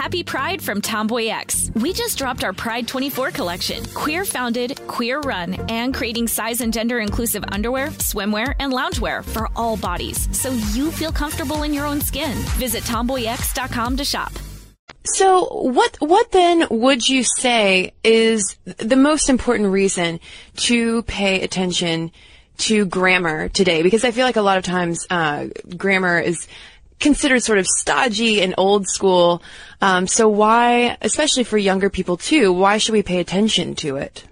Happy 0.00 0.22
Pride 0.22 0.62
from 0.62 0.80
Tomboy 0.80 1.26
X. 1.26 1.70
We 1.74 1.92
just 1.92 2.16
dropped 2.16 2.42
our 2.42 2.52
Pride 2.52 2.88
24 2.88 3.32
collection. 3.32 3.84
Queer 3.94 4.24
founded, 4.24 4.80
queer 4.86 5.20
run, 5.20 5.54
and 5.68 5.94
creating 5.94 6.26
size 6.26 6.62
and 6.62 6.72
gender 6.72 7.00
inclusive 7.00 7.44
underwear, 7.52 7.88
swimwear, 7.88 8.54
and 8.58 8.72
loungewear 8.72 9.22
for 9.22 9.48
all 9.54 9.76
bodies 9.76 10.26
so 10.36 10.50
you 10.72 10.90
feel 10.90 11.12
comfortable 11.12 11.64
in 11.64 11.74
your 11.74 11.84
own 11.86 12.00
skin. 12.00 12.32
Visit 12.56 12.82
tomboyx.com 12.84 13.98
to 13.98 14.04
shop. 14.04 14.32
So 15.04 15.44
what 15.44 15.96
what 16.00 16.30
then 16.32 16.66
would 16.70 17.08
you 17.08 17.22
say 17.22 17.92
is 18.02 18.56
the 18.78 18.96
most 18.96 19.28
important 19.28 19.70
reason 19.70 20.18
to 20.56 21.02
pay 21.02 21.42
attention 21.42 22.10
to 22.58 22.86
grammar 22.86 23.48
today? 23.48 23.82
Because 23.82 24.04
I 24.04 24.10
feel 24.10 24.24
like 24.24 24.36
a 24.36 24.42
lot 24.42 24.58
of 24.58 24.64
times 24.64 25.06
uh, 25.10 25.46
grammar 25.76 26.18
is 26.20 26.48
considered 27.00 27.42
sort 27.42 27.58
of 27.58 27.66
stodgy 27.66 28.42
and 28.42 28.54
old 28.56 28.86
school. 28.86 29.42
Um, 29.80 30.06
so 30.06 30.28
why, 30.28 30.96
especially 31.00 31.44
for 31.44 31.58
younger 31.58 31.90
people 31.90 32.16
too, 32.16 32.52
why 32.52 32.78
should 32.78 32.92
we 32.92 33.02
pay 33.02 33.18
attention 33.18 33.74
to 33.76 33.96
it? 33.96 34.24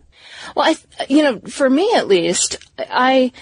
Well, 0.55 0.67
I, 0.67 1.05
you 1.09 1.23
know, 1.23 1.41
for 1.41 1.69
me 1.69 1.93
at 1.95 2.09
least, 2.09 2.57
I 2.79 3.33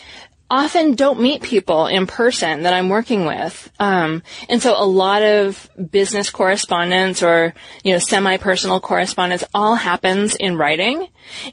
often 0.51 0.95
don't 0.95 1.21
meet 1.21 1.43
people 1.43 1.87
in 1.87 2.07
person 2.07 2.63
that 2.63 2.73
I'm 2.73 2.89
working 2.89 3.25
with. 3.25 3.71
Um, 3.81 4.23
and 4.49 4.63
so 4.63 4.75
a 4.77 4.87
lot 4.87 5.23
of 5.23 5.69
business 5.91 6.31
correspondence 6.31 7.23
or, 7.23 7.53
you 7.83 7.93
know, 7.93 7.99
semi-personal 7.99 8.81
correspondence 8.81 9.43
all 9.53 9.75
happens 9.75 10.37
in 10.37 10.57
writing. 10.57 11.09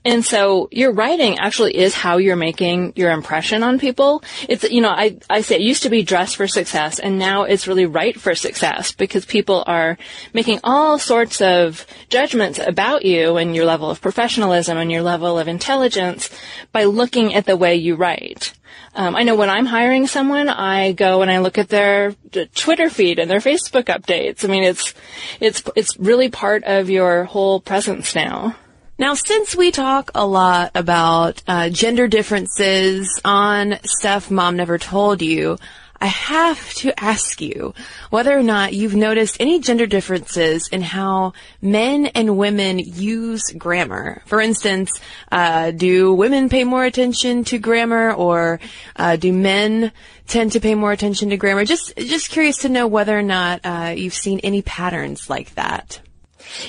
And 0.06 0.24
so 0.24 0.70
your 0.72 0.92
writing 0.92 1.40
actually 1.40 1.76
is 1.76 1.96
how 1.96 2.18
you're 2.18 2.36
making 2.36 2.94
your 2.96 3.12
impression 3.12 3.64
on 3.64 3.80
people. 3.80 4.24
It's, 4.48 4.64
you 4.64 4.82
know, 4.82 4.92
I, 4.92 5.18
I 5.28 5.42
say 5.42 5.56
it 5.56 5.62
used 5.62 5.84
to 5.84 5.90
be 5.90 6.04
dress 6.04 6.36
for 6.36 6.48
success 6.48 7.00
and 7.00 7.18
now 7.18 7.44
it's 7.44 7.68
really 7.68 7.88
write 7.88 8.20
for 8.20 8.36
success 8.36 8.92
because 8.92 9.26
people 9.26 9.64
are 9.66 9.98
making 10.34 10.60
all 10.64 11.00
sorts 11.00 11.42
of 11.42 11.88
judgments 12.10 12.60
about 12.60 13.06
you 13.06 13.38
and 13.38 13.56
your 13.56 13.66
level 13.66 13.90
of 13.90 14.02
professionalism 14.02 14.78
and 14.78 14.92
your 14.92 15.02
level 15.02 15.40
of 15.40 15.48
intelligence 15.48 16.30
by 16.72 16.84
looking 16.84 17.34
at 17.34 17.46
the 17.46 17.58
way 17.58 17.76
you 17.76 17.96
write. 17.96 18.54
Um, 18.96 19.16
I 19.16 19.24
know 19.24 19.36
when 19.36 19.50
I'm 19.50 19.66
hiring 19.66 20.06
someone, 20.06 20.50
I 20.50 20.92
go 20.92 21.22
and 21.24 21.32
I 21.32 21.40
look 21.40 21.58
at 21.58 21.70
their 21.70 22.14
Twitter 22.54 22.90
feed 22.90 23.18
and 23.18 23.30
their 23.30 23.40
Facebook 23.40 23.86
updates. 23.86 24.46
I 24.46 24.48
mean, 24.48 24.64
it's 24.64 24.94
it's 25.40 25.64
it's 25.76 25.98
really 25.98 26.30
part 26.30 26.64
of 26.64 26.90
your 26.90 27.24
whole 27.24 27.60
presence 27.60 28.14
now. 28.14 28.56
Now, 29.00 29.16
since 29.16 29.56
we 29.56 29.72
talk 29.72 30.12
a 30.14 30.26
lot 30.28 30.72
about 30.76 31.42
uh, 31.48 31.70
gender 31.70 32.08
differences 32.08 33.20
on 33.26 33.80
stuff 33.84 34.30
mom 34.30 34.56
never 34.56 34.78
told 34.78 35.24
you, 35.24 35.58
I 36.04 36.08
have 36.08 36.74
to 36.74 36.92
ask 37.02 37.40
you 37.40 37.74
whether 38.10 38.38
or 38.38 38.44
not 38.44 38.74
you've 38.74 38.94
noticed 38.94 39.38
any 39.40 39.62
gender 39.62 39.86
differences 39.86 40.68
in 40.68 40.82
how 40.82 41.32
men 41.62 42.08
and 42.08 42.38
women 42.38 42.78
use 42.78 43.44
grammar. 43.58 44.22
For 44.26 44.42
instance, 44.42 45.00
uh, 45.32 45.72
do 45.72 46.14
women 46.14 46.50
pay 46.50 46.66
more 46.66 46.84
attention 46.84 47.46
to 47.46 47.58
grammar, 47.58 48.12
or 48.12 48.60
uh, 48.98 49.16
do 49.16 49.32
men 49.32 49.94
tend 50.28 50.52
to 50.52 50.60
pay 50.60 50.76
more 50.76 50.92
attention 50.92 51.30
to 51.30 51.38
grammar? 51.38 51.64
Just, 51.64 51.96
just 51.96 52.32
curious 52.32 52.58
to 52.58 52.70
know 52.70 52.86
whether 52.86 53.18
or 53.18 53.24
not 53.24 53.62
uh, 53.64 53.94
you've 53.96 54.14
seen 54.14 54.40
any 54.40 54.62
patterns 54.62 55.30
like 55.30 55.56
that. 55.56 56.02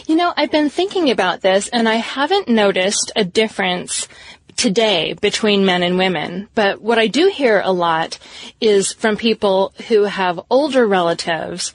You 0.06 0.14
know, 0.14 0.32
I've 0.36 0.52
been 0.52 0.70
thinking 0.70 1.10
about 1.10 1.40
this 1.40 1.66
and 1.68 1.88
I 1.88 1.96
haven't 1.96 2.48
noticed 2.48 3.10
a 3.16 3.24
difference 3.24 4.06
today 4.56 5.14
between 5.14 5.64
men 5.64 5.82
and 5.82 5.98
women. 5.98 6.48
But 6.54 6.80
what 6.80 6.98
I 6.98 7.06
do 7.06 7.28
hear 7.28 7.60
a 7.64 7.72
lot 7.72 8.18
is 8.60 8.92
from 8.92 9.16
people 9.16 9.74
who 9.88 10.04
have 10.04 10.40
older 10.50 10.86
relatives 10.86 11.72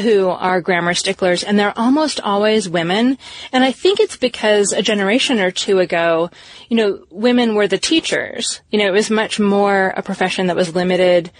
who 0.00 0.28
are 0.28 0.60
grammar 0.60 0.94
sticklers 0.94 1.44
and 1.44 1.58
they're 1.58 1.78
almost 1.78 2.20
always 2.20 2.68
women. 2.68 3.16
And 3.52 3.62
I 3.62 3.72
think 3.72 4.00
it's 4.00 4.16
because 4.16 4.72
a 4.72 4.82
generation 4.82 5.38
or 5.38 5.50
two 5.50 5.78
ago, 5.78 6.30
you 6.68 6.76
know, 6.76 7.04
women 7.10 7.54
were 7.54 7.68
the 7.68 7.78
teachers. 7.78 8.60
You 8.70 8.80
know, 8.80 8.86
it 8.86 8.92
was 8.92 9.10
much 9.10 9.38
more 9.38 9.94
a 9.96 10.02
profession 10.02 10.48
that 10.48 10.56
was 10.56 10.74
limited 10.74 11.30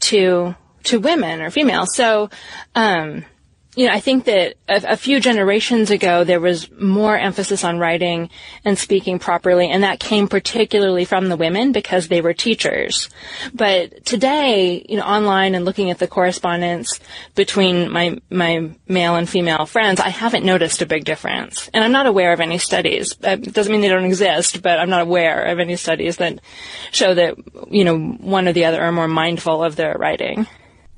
to 0.00 0.54
to 0.84 0.98
women 0.98 1.40
or 1.40 1.50
females. 1.50 1.94
So, 1.94 2.28
um, 2.74 3.24
you 3.74 3.86
know, 3.86 3.92
I 3.92 4.00
think 4.00 4.24
that 4.26 4.56
a, 4.68 4.92
a, 4.92 4.96
few 4.98 5.18
generations 5.18 5.90
ago 5.90 6.24
there 6.24 6.40
was 6.40 6.70
more 6.72 7.16
emphasis 7.16 7.64
on 7.64 7.78
writing 7.78 8.28
and 8.66 8.78
speaking 8.78 9.18
properly, 9.18 9.70
and 9.70 9.82
that 9.82 9.98
came 9.98 10.28
particularly 10.28 11.06
from 11.06 11.30
the 11.30 11.38
women 11.38 11.72
because 11.72 12.08
they 12.08 12.20
were 12.20 12.34
teachers. 12.34 13.08
But 13.54 14.04
today, 14.04 14.84
you 14.86 14.96
know, 14.96 15.04
online 15.04 15.54
and 15.54 15.64
looking 15.64 15.90
at 15.90 15.98
the 15.98 16.06
correspondence 16.06 17.00
between 17.34 17.90
my 17.90 18.20
my 18.28 18.72
male 18.88 19.16
and 19.16 19.26
female 19.26 19.64
friends, 19.64 20.00
I 20.00 20.10
haven't 20.10 20.44
noticed 20.44 20.82
a 20.82 20.86
big 20.86 21.06
difference, 21.06 21.70
and 21.72 21.82
I'm 21.82 21.92
not 21.92 22.06
aware 22.06 22.34
of 22.34 22.40
any 22.40 22.58
studies. 22.58 23.14
It 23.22 23.54
doesn't 23.54 23.72
mean 23.72 23.80
they 23.80 23.88
don't 23.88 24.04
exist, 24.04 24.60
but 24.60 24.78
I'm 24.78 24.90
not 24.90 25.00
aware 25.00 25.44
of 25.44 25.58
any 25.58 25.76
studies 25.76 26.18
that 26.18 26.40
show 26.90 27.14
that 27.14 27.36
you 27.70 27.84
know 27.84 27.98
one 27.98 28.48
or 28.48 28.52
the 28.52 28.66
other 28.66 28.82
are 28.82 28.92
more 28.92 29.08
mindful 29.08 29.64
of 29.64 29.76
their 29.76 29.96
writing. 29.98 30.46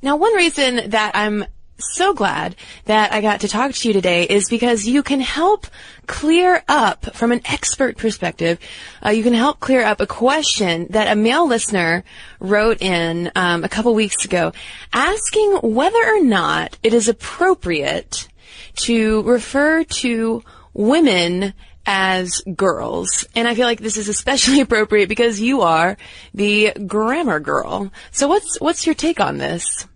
Now, 0.03 0.17
one 0.17 0.35
reason 0.35 0.91
that 0.91 1.13
I'm 1.15 1.47
so 1.79 2.15
glad 2.15 2.57
that 2.85 3.13
I 3.13 3.21
got 3.21 3.41
to 3.41 3.49
talk 3.49 3.73
to 3.73 3.89
you 3.89 3.95
today 3.95 4.25
is 4.25 4.49
because 4.49 4.87
you 4.87 5.03
can 5.03 5.21
help 5.21 5.67
clear 6.07 6.63
up 6.69 7.17
from 7.17 7.33
an 7.33 7.41
expert 7.45 7.97
perspective. 7.97 8.59
Uh, 9.05 9.11
you 9.11 9.23
can 9.23 9.35
help 9.35 9.61
clear 9.61 9.85
up 9.85 10.01
a 10.01 10.07
question 10.07 10.87
that 10.91 11.11
a 11.11 11.17
male 11.17 11.47
listener 11.47 12.05
wrote 12.39 12.81
in 12.81 13.31
um, 13.35 13.65
a 13.65 13.69
couple 13.69 13.95
weeks 13.95 14.25
ago, 14.25 14.53
asking 14.93 15.59
whether 15.63 16.05
or 16.05 16.23
not 16.23 16.79
it 16.83 16.95
is 16.95 17.09
appropriate 17.09 18.29
to 18.77 19.23
refer 19.23 19.85
to 19.85 20.43
women 20.73 21.55
as 21.87 22.41
girls. 22.57 23.27
And 23.35 23.47
I 23.47 23.55
feel 23.55 23.67
like 23.67 23.81
this 23.81 23.97
is 23.97 24.09
especially 24.09 24.61
appropriate 24.63 25.09
because 25.09 25.41
you 25.41 25.63
are 25.63 25.97
the 26.33 26.73
grammar 26.87 27.41
girl. 27.41 27.93
So 28.11 28.29
what's, 28.29 28.61
what's 28.61 28.87
your 28.87 28.95
take 28.95 29.21
on 29.21 29.39
this? 29.39 29.87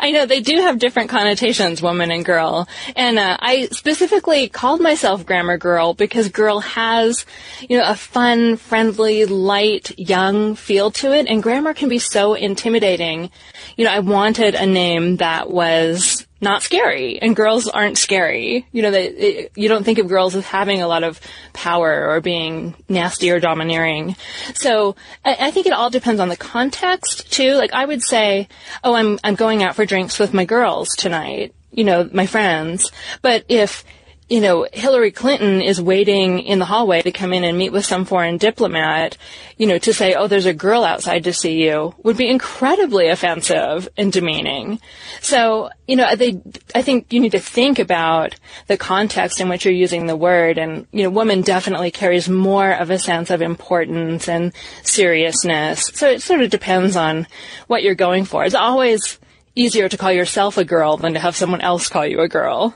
I 0.00 0.10
know 0.10 0.26
they 0.26 0.40
do 0.40 0.56
have 0.60 0.78
different 0.78 1.10
connotations, 1.10 1.82
woman 1.82 2.10
and 2.10 2.24
girl. 2.24 2.68
And 2.94 3.18
uh, 3.18 3.36
I 3.40 3.68
specifically 3.72 4.48
called 4.48 4.80
myself 4.80 5.26
grammar 5.26 5.58
girl 5.58 5.94
because 5.94 6.28
girl 6.28 6.60
has, 6.60 7.26
you 7.68 7.78
know, 7.78 7.88
a 7.88 7.94
fun, 7.94 8.56
friendly, 8.56 9.24
light, 9.24 9.98
young 9.98 10.54
feel 10.54 10.90
to 10.92 11.12
it. 11.12 11.26
And 11.28 11.42
grammar 11.42 11.74
can 11.74 11.88
be 11.88 11.98
so 11.98 12.34
intimidating. 12.34 13.30
You 13.76 13.84
know, 13.84 13.92
I 13.92 14.00
wanted 14.00 14.54
a 14.54 14.66
name 14.66 15.16
that 15.16 15.50
was 15.50 16.26
not 16.40 16.62
scary 16.62 17.18
and 17.20 17.34
girls 17.34 17.66
aren't 17.66 17.98
scary. 17.98 18.66
You 18.72 18.82
know, 18.82 18.90
they, 18.90 19.08
it, 19.08 19.52
you 19.54 19.68
don't 19.68 19.84
think 19.84 19.98
of 19.98 20.08
girls 20.08 20.34
as 20.34 20.44
having 20.44 20.82
a 20.82 20.88
lot 20.88 21.02
of 21.02 21.20
power 21.52 22.10
or 22.10 22.20
being 22.20 22.74
nasty 22.88 23.30
or 23.30 23.40
domineering. 23.40 24.16
So 24.54 24.96
I, 25.24 25.36
I, 25.40 25.50
think 25.50 25.66
it 25.66 25.72
all 25.72 25.90
depends 25.90 26.20
on 26.20 26.28
the 26.28 26.36
context 26.36 27.32
too. 27.32 27.54
Like 27.54 27.72
I 27.72 27.84
would 27.84 28.02
say, 28.02 28.48
oh, 28.84 28.94
I'm, 28.94 29.18
I'm 29.24 29.34
going 29.34 29.62
out 29.62 29.76
for 29.76 29.86
drinks 29.86 30.18
with 30.18 30.34
my 30.34 30.44
girls 30.44 30.90
tonight. 30.90 31.54
You 31.70 31.84
know, 31.84 32.08
my 32.12 32.26
friends. 32.26 32.90
But 33.22 33.44
if 33.48 33.84
you 34.28 34.40
know, 34.40 34.66
Hillary 34.72 35.12
Clinton 35.12 35.62
is 35.62 35.80
waiting 35.80 36.40
in 36.40 36.58
the 36.58 36.64
hallway 36.64 37.00
to 37.02 37.12
come 37.12 37.32
in 37.32 37.44
and 37.44 37.56
meet 37.56 37.70
with 37.70 37.86
some 37.86 38.04
foreign 38.04 38.38
diplomat, 38.38 39.16
you 39.56 39.68
know, 39.68 39.78
to 39.78 39.92
say, 39.92 40.14
oh, 40.14 40.26
there's 40.26 40.46
a 40.46 40.54
girl 40.54 40.82
outside 40.82 41.24
to 41.24 41.32
see 41.32 41.62
you 41.62 41.94
would 42.02 42.16
be 42.16 42.28
incredibly 42.28 43.06
offensive 43.08 43.88
and 43.96 44.12
demeaning. 44.12 44.80
So, 45.20 45.70
you 45.86 45.94
know, 45.94 46.16
they, 46.16 46.40
I 46.74 46.82
think 46.82 47.12
you 47.12 47.20
need 47.20 47.32
to 47.32 47.38
think 47.38 47.78
about 47.78 48.34
the 48.66 48.76
context 48.76 49.40
in 49.40 49.48
which 49.48 49.64
you're 49.64 49.72
using 49.72 50.06
the 50.06 50.16
word. 50.16 50.58
And, 50.58 50.88
you 50.90 51.04
know, 51.04 51.10
woman 51.10 51.42
definitely 51.42 51.92
carries 51.92 52.28
more 52.28 52.72
of 52.72 52.90
a 52.90 52.98
sense 52.98 53.30
of 53.30 53.42
importance 53.42 54.28
and 54.28 54.52
seriousness. 54.82 55.92
So 55.94 56.10
it 56.10 56.20
sort 56.20 56.40
of 56.40 56.50
depends 56.50 56.96
on 56.96 57.28
what 57.68 57.84
you're 57.84 57.94
going 57.94 58.24
for. 58.24 58.44
It's 58.44 58.56
always 58.56 59.20
easier 59.54 59.88
to 59.88 59.96
call 59.96 60.10
yourself 60.10 60.58
a 60.58 60.64
girl 60.64 60.96
than 60.96 61.14
to 61.14 61.20
have 61.20 61.36
someone 61.36 61.60
else 61.60 61.88
call 61.88 62.04
you 62.04 62.20
a 62.22 62.28
girl. 62.28 62.74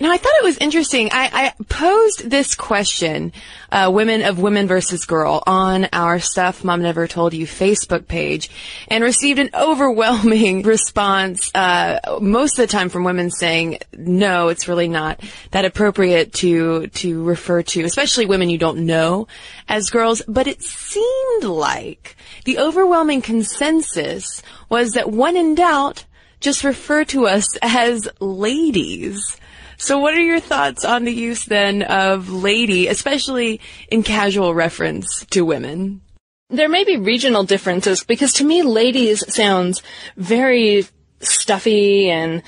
Now, 0.00 0.10
I 0.10 0.16
thought 0.16 0.32
it 0.40 0.44
was 0.44 0.56
interesting. 0.56 1.10
I, 1.12 1.52
I 1.58 1.64
posed 1.64 2.30
this 2.30 2.54
question, 2.54 3.34
uh, 3.70 3.90
women 3.92 4.22
of 4.22 4.38
women 4.38 4.66
versus 4.66 5.04
girl, 5.04 5.42
on 5.46 5.88
our 5.92 6.18
Stuff 6.20 6.64
Mom 6.64 6.80
Never 6.80 7.06
Told 7.06 7.34
You 7.34 7.46
Facebook 7.46 8.08
page, 8.08 8.48
and 8.88 9.04
received 9.04 9.38
an 9.38 9.50
overwhelming 9.52 10.62
response, 10.64 11.50
uh, 11.54 12.18
most 12.18 12.58
of 12.58 12.66
the 12.66 12.72
time 12.72 12.88
from 12.88 13.04
women 13.04 13.30
saying, 13.30 13.80
no, 13.92 14.48
it's 14.48 14.68
really 14.68 14.88
not 14.88 15.20
that 15.50 15.66
appropriate 15.66 16.32
to, 16.32 16.86
to 16.86 17.22
refer 17.22 17.62
to, 17.62 17.84
especially 17.84 18.24
women 18.24 18.48
you 18.48 18.56
don't 18.56 18.86
know 18.86 19.28
as 19.68 19.90
girls. 19.90 20.22
But 20.26 20.46
it 20.46 20.62
seemed 20.62 21.44
like 21.44 22.16
the 22.46 22.58
overwhelming 22.58 23.20
consensus 23.20 24.42
was 24.70 24.92
that 24.92 25.12
when 25.12 25.36
in 25.36 25.54
doubt, 25.54 26.06
just 26.40 26.64
refer 26.64 27.04
to 27.04 27.26
us 27.26 27.46
as 27.62 28.08
ladies. 28.18 29.36
So 29.80 29.98
what 29.98 30.12
are 30.12 30.20
your 30.20 30.40
thoughts 30.40 30.84
on 30.84 31.04
the 31.04 31.12
use 31.12 31.46
then 31.46 31.82
of 31.82 32.28
lady, 32.28 32.86
especially 32.86 33.62
in 33.90 34.02
casual 34.02 34.54
reference 34.54 35.24
to 35.30 35.42
women? 35.42 36.02
There 36.50 36.68
may 36.68 36.84
be 36.84 36.98
regional 36.98 37.44
differences 37.44 38.04
because 38.04 38.34
to 38.34 38.44
me 38.44 38.62
ladies 38.62 39.24
sounds 39.34 39.82
very 40.18 40.86
stuffy 41.20 42.10
and 42.10 42.42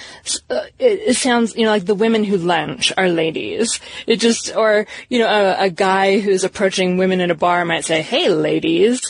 uh, 0.51 0.61
it, 0.79 1.01
it, 1.09 1.17
sounds, 1.17 1.57
you 1.57 1.65
know, 1.65 1.71
like 1.71 1.87
the 1.87 1.95
women 1.95 2.25
who 2.25 2.37
lunch 2.37 2.93
are 2.99 3.09
ladies. 3.09 3.81
It 4.07 4.17
just, 4.17 4.55
or, 4.55 4.87
you 5.09 5.19
know, 5.19 5.29
a, 5.29 5.67
a 5.67 5.71
guy 5.71 6.21
who's 6.21 6.45
approaching 6.45 6.99
women 6.99 7.23
in 7.23 7.31
a 7.31 7.35
bar 7.35 7.65
might 7.65 7.87
say, 7.87 8.03
hey 8.03 8.29
ladies. 8.29 9.01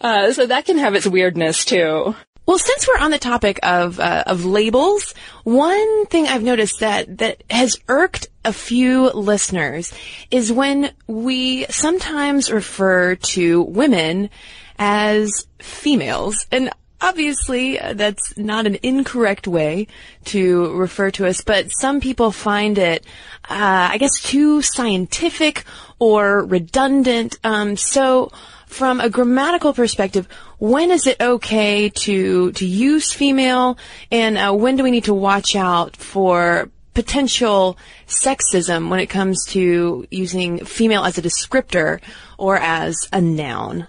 Uh, 0.00 0.32
so 0.32 0.46
that 0.46 0.66
can 0.66 0.78
have 0.78 0.96
its 0.96 1.06
weirdness 1.06 1.64
too. 1.64 2.16
Well, 2.48 2.56
since 2.56 2.88
we're 2.88 3.04
on 3.04 3.10
the 3.10 3.18
topic 3.18 3.60
of 3.62 4.00
uh, 4.00 4.24
of 4.26 4.46
labels, 4.46 5.12
one 5.44 6.06
thing 6.06 6.26
I've 6.26 6.42
noticed 6.42 6.80
that 6.80 7.18
that 7.18 7.42
has 7.50 7.78
irked 7.88 8.28
a 8.42 8.54
few 8.54 9.10
listeners 9.10 9.92
is 10.30 10.50
when 10.50 10.92
we 11.06 11.66
sometimes 11.66 12.50
refer 12.50 13.16
to 13.16 13.60
women 13.60 14.30
as 14.78 15.46
females, 15.58 16.46
and 16.50 16.70
obviously 17.02 17.78
uh, 17.78 17.92
that's 17.92 18.38
not 18.38 18.64
an 18.64 18.78
incorrect 18.82 19.46
way 19.46 19.86
to 20.24 20.74
refer 20.74 21.10
to 21.10 21.26
us, 21.26 21.42
but 21.42 21.68
some 21.78 22.00
people 22.00 22.30
find 22.30 22.78
it, 22.78 23.04
uh, 23.50 23.88
I 23.92 23.98
guess, 23.98 24.22
too 24.22 24.62
scientific 24.62 25.64
or 25.98 26.46
redundant. 26.46 27.38
Um, 27.44 27.76
so 27.76 28.32
from 28.68 29.00
a 29.00 29.10
grammatical 29.10 29.72
perspective, 29.72 30.28
when 30.58 30.90
is 30.90 31.06
it 31.06 31.20
okay 31.20 31.88
to 31.88 32.52
to 32.52 32.66
use 32.66 33.12
female, 33.12 33.78
and 34.12 34.38
uh, 34.38 34.52
when 34.52 34.76
do 34.76 34.82
we 34.82 34.90
need 34.90 35.04
to 35.04 35.14
watch 35.14 35.56
out 35.56 35.96
for 35.96 36.70
potential 36.94 37.78
sexism 38.06 38.88
when 38.90 39.00
it 39.00 39.06
comes 39.06 39.46
to 39.46 40.06
using 40.10 40.64
female 40.64 41.04
as 41.04 41.16
a 41.16 41.22
descriptor 41.22 42.00
or 42.36 42.56
as 42.56 43.08
a 43.12 43.20
noun? 43.20 43.86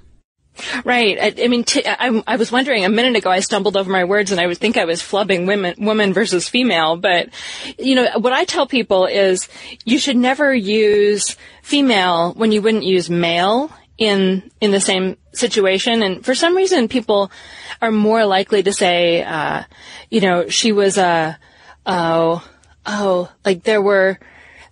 Right. 0.83 1.17
I, 1.19 1.43
I 1.43 1.47
mean, 1.47 1.63
t- 1.63 1.85
I, 1.85 2.21
I 2.27 2.35
was 2.35 2.51
wondering 2.51 2.83
a 2.83 2.89
minute 2.89 3.15
ago. 3.15 3.29
I 3.29 3.39
stumbled 3.39 3.77
over 3.77 3.89
my 3.89 4.03
words, 4.03 4.31
and 4.31 4.41
I 4.41 4.47
would 4.47 4.57
think 4.57 4.77
I 4.77 4.85
was 4.85 5.01
flubbing 5.01 5.47
women, 5.47 5.75
woman 5.77 6.13
versus 6.13 6.49
female. 6.49 6.97
But 6.97 7.29
you 7.77 7.95
know, 7.95 8.07
what 8.17 8.33
I 8.33 8.43
tell 8.43 8.67
people 8.67 9.05
is 9.05 9.47
you 9.85 9.97
should 9.97 10.17
never 10.17 10.53
use 10.53 11.37
female 11.63 12.33
when 12.33 12.51
you 12.51 12.61
wouldn't 12.61 12.83
use 12.83 13.09
male 13.09 13.71
in 13.99 14.49
in 14.62 14.71
the 14.71 14.79
same 14.79 15.17
situation. 15.33 16.01
And 16.01 16.25
for 16.25 16.33
some 16.33 16.55
reason 16.55 16.88
people 16.88 17.31
are 17.81 17.91
more 17.91 18.25
likely 18.25 18.63
to 18.63 18.73
say 18.73 19.21
uh, 19.21 19.63
you 20.09 20.21
know 20.21 20.49
she 20.49 20.71
was 20.71 20.97
a 20.97 21.38
oh 21.85 22.47
oh 22.85 23.31
like 23.45 23.63
there 23.63 23.81
were 23.81 24.17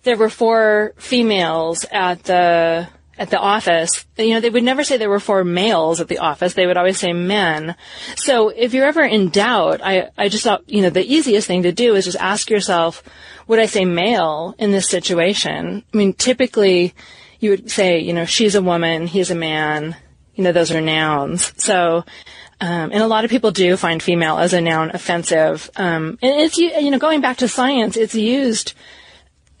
there 0.02 0.16
were 0.16 0.30
four 0.30 0.94
females 0.96 1.84
at 1.92 2.24
the 2.24 2.88
at 3.18 3.30
the 3.30 3.38
office. 3.38 4.06
You 4.16 4.34
know 4.34 4.40
they 4.40 4.50
would 4.50 4.64
never 4.64 4.82
say 4.82 4.96
there 4.96 5.10
were 5.10 5.20
four 5.20 5.44
males 5.44 6.00
at 6.00 6.08
the 6.08 6.18
office. 6.18 6.54
They 6.54 6.66
would 6.66 6.78
always 6.78 6.98
say 6.98 7.12
men. 7.12 7.76
So 8.16 8.48
if 8.48 8.72
you're 8.72 8.86
ever 8.86 9.04
in 9.04 9.28
doubt 9.28 9.82
i 9.84 10.08
i 10.16 10.28
just 10.30 10.44
thought 10.44 10.68
you 10.68 10.80
know 10.80 10.90
the 10.90 11.04
easiest 11.04 11.46
thing 11.46 11.64
to 11.64 11.72
do 11.72 11.94
is 11.94 12.06
just 12.06 12.16
ask 12.18 12.48
yourself 12.48 13.02
would 13.46 13.58
i 13.58 13.66
say 13.66 13.84
male 13.84 14.54
in 14.58 14.72
this 14.72 14.88
situation? 14.88 15.84
I 15.92 15.96
mean 15.96 16.14
typically 16.14 16.94
you 17.40 17.50
would 17.50 17.70
say, 17.70 18.00
you 18.00 18.12
know, 18.12 18.24
she's 18.24 18.54
a 18.54 18.62
woman, 18.62 19.06
he's 19.06 19.30
a 19.30 19.34
man, 19.34 19.96
you 20.34 20.44
know, 20.44 20.52
those 20.52 20.70
are 20.70 20.80
nouns. 20.80 21.52
So, 21.56 22.04
um, 22.60 22.90
and 22.92 23.02
a 23.02 23.06
lot 23.06 23.24
of 23.24 23.30
people 23.30 23.50
do 23.50 23.76
find 23.76 24.02
female 24.02 24.38
as 24.38 24.52
a 24.52 24.60
noun 24.60 24.90
offensive. 24.92 25.70
Um, 25.76 26.18
and 26.22 26.40
it's, 26.40 26.58
you 26.58 26.90
know, 26.90 26.98
going 26.98 27.20
back 27.20 27.38
to 27.38 27.48
science, 27.48 27.96
it's 27.96 28.14
used, 28.14 28.74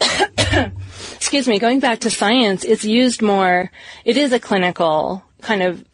excuse 1.14 1.46
me, 1.46 1.58
going 1.58 1.80
back 1.80 2.00
to 2.00 2.10
science, 2.10 2.64
it's 2.64 2.84
used 2.84 3.22
more, 3.22 3.70
it 4.04 4.16
is 4.16 4.32
a 4.32 4.40
clinical 4.40 5.24
kind 5.40 5.62
of 5.62 5.84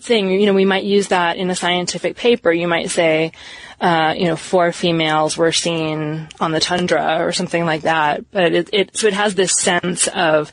thing. 0.00 0.30
You 0.30 0.46
know, 0.46 0.54
we 0.54 0.64
might 0.64 0.84
use 0.84 1.08
that 1.08 1.36
in 1.36 1.50
a 1.50 1.54
scientific 1.54 2.16
paper. 2.16 2.52
You 2.52 2.68
might 2.68 2.90
say, 2.90 3.32
uh, 3.80 4.14
you 4.16 4.26
know, 4.26 4.36
four 4.36 4.72
females 4.72 5.36
were 5.36 5.52
seen 5.52 6.28
on 6.40 6.52
the 6.52 6.60
tundra 6.60 7.18
or 7.20 7.32
something 7.32 7.64
like 7.64 7.82
that. 7.82 8.30
But 8.30 8.52
it, 8.54 8.70
it, 8.72 8.96
so 8.96 9.06
it 9.06 9.14
has 9.14 9.34
this 9.34 9.58
sense 9.58 10.08
of, 10.08 10.52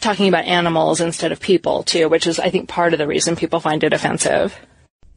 talking 0.00 0.28
about 0.28 0.44
animals 0.44 1.00
instead 1.00 1.32
of 1.32 1.40
people 1.40 1.82
too, 1.82 2.08
which 2.08 2.26
is, 2.26 2.38
I 2.38 2.50
think, 2.50 2.68
part 2.68 2.92
of 2.92 2.98
the 2.98 3.06
reason 3.06 3.36
people 3.36 3.60
find 3.60 3.82
it 3.84 3.92
offensive. 3.92 4.58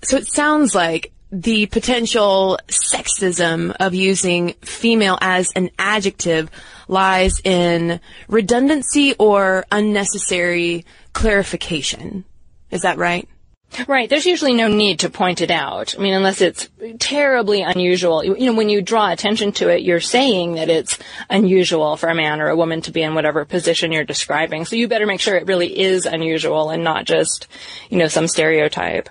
So 0.02 0.18
it 0.18 0.28
sounds 0.28 0.74
like 0.74 1.12
the 1.32 1.68
potential 1.68 2.60
sexism 2.68 3.76
of 3.80 3.94
using 3.94 4.54
female 4.62 5.18
as 5.22 5.52
an 5.56 5.70
adjective 5.78 6.50
lies 6.88 7.40
in 7.44 8.00
redundancy 8.28 9.14
or 9.20 9.66
unnecessary 9.72 10.86
clarification. 11.14 12.26
Is 12.72 12.82
that 12.82 12.98
right? 12.98 13.28
Right. 13.88 14.10
There's 14.10 14.26
usually 14.26 14.54
no 14.54 14.68
need 14.68 15.00
to 15.00 15.10
point 15.10 15.42
it 15.42 15.52
out. 15.52 15.96
I 15.98 16.02
mean, 16.02 16.14
unless 16.14 16.42
it's 16.42 16.70
terribly 17.00 17.62
unusual. 17.62 18.24
You 18.24 18.48
know, 18.48 18.58
when 18.58 18.70
you 18.70 18.82
draw 18.82 19.12
attention 19.12 19.52
to 19.54 19.70
it, 19.70 19.84
you're 19.84 20.00
saying 20.00 20.56
that 20.56 20.70
it's 20.70 20.98
unusual 21.30 21.96
for 21.96 22.10
a 22.10 22.16
man 22.16 22.42
or 22.42 22.50
a 22.50 22.56
woman 22.56 22.82
to 22.82 22.92
be 22.92 23.04
in 23.04 23.14
whatever 23.14 23.46
position 23.46 23.92
you're 23.92 24.04
describing. 24.04 24.66
So 24.66 24.76
you 24.76 24.88
better 24.88 25.06
make 25.06 25.22
sure 25.22 25.36
it 25.36 25.48
really 25.48 25.80
is 25.80 26.06
unusual 26.06 26.72
and 26.72 26.84
not 26.84 27.06
just, 27.06 27.48
you 27.90 27.98
know, 27.98 28.08
some 28.08 28.28
stereotype. 28.28 29.10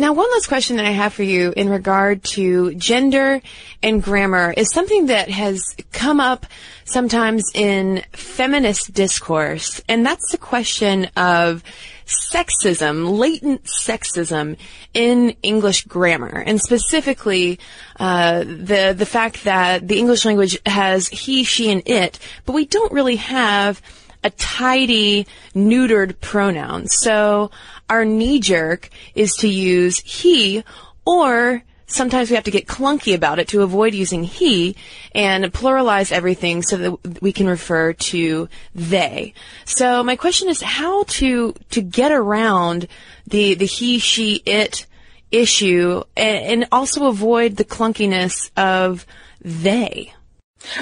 Now, 0.00 0.12
one 0.12 0.30
last 0.30 0.46
question 0.46 0.76
that 0.76 0.86
I 0.86 0.92
have 0.92 1.12
for 1.12 1.24
you 1.24 1.52
in 1.56 1.68
regard 1.68 2.22
to 2.34 2.72
gender 2.76 3.42
and 3.82 4.00
grammar 4.00 4.54
is 4.56 4.72
something 4.72 5.06
that 5.06 5.28
has 5.28 5.74
come 5.90 6.20
up 6.20 6.46
sometimes 6.84 7.50
in 7.52 8.04
feminist 8.12 8.94
discourse, 8.94 9.82
and 9.88 10.06
that's 10.06 10.30
the 10.30 10.38
question 10.38 11.06
of 11.16 11.64
sexism, 12.06 13.18
latent 13.18 13.64
sexism 13.64 14.56
in 14.94 15.34
English 15.42 15.82
grammar, 15.86 16.44
and 16.46 16.60
specifically 16.60 17.58
uh, 17.98 18.44
the 18.44 18.94
the 18.96 19.04
fact 19.04 19.42
that 19.42 19.88
the 19.88 19.98
English 19.98 20.24
language 20.24 20.56
has 20.64 21.08
he, 21.08 21.42
she, 21.42 21.72
and 21.72 21.82
it, 21.86 22.20
but 22.46 22.52
we 22.52 22.66
don't 22.66 22.92
really 22.92 23.16
have 23.16 23.82
a 24.22 24.30
tidy 24.30 25.26
neutered 25.54 26.20
pronoun. 26.20 26.86
So 26.86 27.50
our 27.88 28.04
knee 28.04 28.40
jerk 28.40 28.90
is 29.14 29.34
to 29.36 29.48
use 29.48 29.98
he 30.00 30.64
or 31.04 31.62
sometimes 31.88 32.30
we 32.30 32.36
have 32.36 32.44
to 32.44 32.50
get 32.50 32.66
clunky 32.66 33.14
about 33.14 33.38
it 33.38 33.48
to 33.48 33.62
avoid 33.62 33.94
using 33.94 34.22
he 34.22 34.76
and 35.14 35.44
pluralize 35.46 36.12
everything 36.12 36.62
so 36.62 36.76
that 36.76 37.22
we 37.22 37.32
can 37.32 37.48
refer 37.48 37.92
to 37.94 38.48
they. 38.74 39.34
So 39.64 40.04
my 40.04 40.14
question 40.14 40.48
is 40.48 40.60
how 40.60 41.04
to 41.04 41.54
to 41.70 41.82
get 41.82 42.12
around 42.12 42.86
the 43.26 43.54
the 43.54 43.66
he 43.66 43.98
she 43.98 44.42
it 44.46 44.86
issue 45.30 46.02
and, 46.16 46.62
and 46.62 46.68
also 46.72 47.06
avoid 47.06 47.56
the 47.56 47.64
clunkiness 47.64 48.50
of 48.56 49.06
they. 49.40 50.12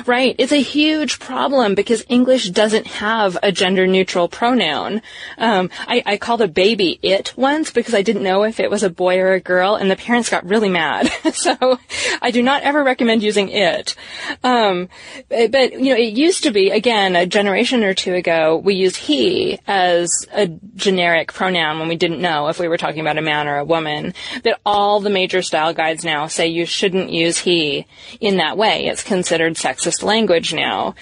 Right. 0.06 0.34
It's 0.38 0.52
a 0.52 0.62
huge 0.62 1.18
problem 1.18 1.74
because 1.74 2.04
English 2.08 2.50
doesn't 2.50 2.86
have 2.86 3.36
a 3.42 3.52
gender 3.52 3.86
neutral 3.86 4.28
pronoun. 4.28 5.02
Um, 5.38 5.70
I, 5.86 6.02
I, 6.04 6.16
called 6.16 6.40
a 6.40 6.48
baby 6.48 6.98
it 7.02 7.34
once 7.36 7.70
because 7.70 7.94
I 7.94 8.02
didn't 8.02 8.22
know 8.22 8.42
if 8.44 8.58
it 8.58 8.70
was 8.70 8.82
a 8.82 8.90
boy 8.90 9.18
or 9.18 9.32
a 9.32 9.40
girl 9.40 9.76
and 9.76 9.90
the 9.90 9.96
parents 9.96 10.30
got 10.30 10.46
really 10.46 10.70
mad. 10.70 11.08
so 11.34 11.78
I 12.20 12.30
do 12.30 12.42
not 12.42 12.62
ever 12.62 12.82
recommend 12.82 13.22
using 13.22 13.50
it. 13.50 13.94
Um, 14.42 14.88
but, 15.28 15.72
you 15.72 15.90
know, 15.90 15.96
it 15.96 16.14
used 16.14 16.42
to 16.44 16.50
be, 16.50 16.70
again, 16.70 17.14
a 17.14 17.26
generation 17.26 17.84
or 17.84 17.94
two 17.94 18.14
ago, 18.14 18.56
we 18.56 18.74
used 18.74 18.96
he 18.96 19.58
as 19.66 20.10
a 20.32 20.48
generic 20.74 21.32
pronoun 21.32 21.78
when 21.78 21.88
we 21.88 21.96
didn't 21.96 22.20
know 22.20 22.48
if 22.48 22.58
we 22.58 22.68
were 22.68 22.78
talking 22.78 23.00
about 23.00 23.18
a 23.18 23.22
man 23.22 23.46
or 23.46 23.58
a 23.58 23.64
woman. 23.64 24.14
But 24.42 24.58
all 24.64 25.00
the 25.00 25.10
major 25.10 25.42
style 25.42 25.74
guides 25.74 26.04
now 26.04 26.26
say 26.26 26.48
you 26.48 26.66
shouldn't 26.66 27.10
use 27.10 27.38
he 27.38 27.86
in 28.20 28.38
that 28.38 28.56
way. 28.56 28.86
It's 28.86 29.04
considered 29.04 29.56
sexist 29.66 30.02
language 30.02 30.52
now 30.55 30.94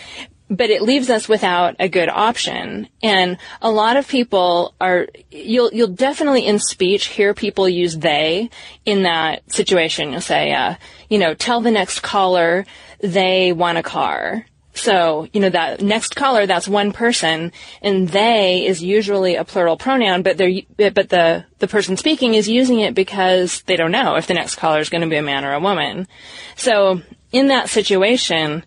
but 0.50 0.70
it 0.70 0.82
leaves 0.82 1.10
us 1.10 1.28
without 1.28 1.76
a 1.78 1.88
good 1.88 2.08
option. 2.08 2.88
And 3.02 3.38
a 3.62 3.70
lot 3.70 3.96
of 3.96 4.06
people 4.06 4.74
are, 4.80 5.08
you'll, 5.30 5.72
you'll 5.72 5.88
definitely 5.88 6.46
in 6.46 6.58
speech 6.58 7.06
hear 7.06 7.34
people 7.34 7.68
use 7.68 7.96
they 7.96 8.50
in 8.84 9.04
that 9.04 9.50
situation. 9.50 10.12
You'll 10.12 10.20
say, 10.20 10.52
uh, 10.52 10.74
you 11.08 11.18
know, 11.18 11.34
tell 11.34 11.60
the 11.60 11.70
next 11.70 12.00
caller 12.00 12.66
they 13.00 13.52
want 13.52 13.78
a 13.78 13.82
car. 13.82 14.46
So, 14.76 15.28
you 15.32 15.40
know, 15.40 15.50
that 15.50 15.80
next 15.80 16.16
caller, 16.16 16.46
that's 16.46 16.66
one 16.66 16.90
person, 16.90 17.52
and 17.80 18.08
they 18.08 18.66
is 18.66 18.82
usually 18.82 19.36
a 19.36 19.44
plural 19.44 19.76
pronoun, 19.76 20.22
but 20.22 20.36
they're, 20.36 20.62
but 20.90 21.10
the, 21.10 21.44
the 21.60 21.68
person 21.68 21.96
speaking 21.96 22.34
is 22.34 22.48
using 22.48 22.80
it 22.80 22.92
because 22.92 23.62
they 23.62 23.76
don't 23.76 23.92
know 23.92 24.16
if 24.16 24.26
the 24.26 24.34
next 24.34 24.56
caller 24.56 24.80
is 24.80 24.90
going 24.90 25.02
to 25.02 25.08
be 25.08 25.16
a 25.16 25.22
man 25.22 25.44
or 25.44 25.52
a 25.52 25.60
woman. 25.60 26.08
So, 26.56 27.02
in 27.34 27.48
that 27.48 27.68
situation, 27.68 28.64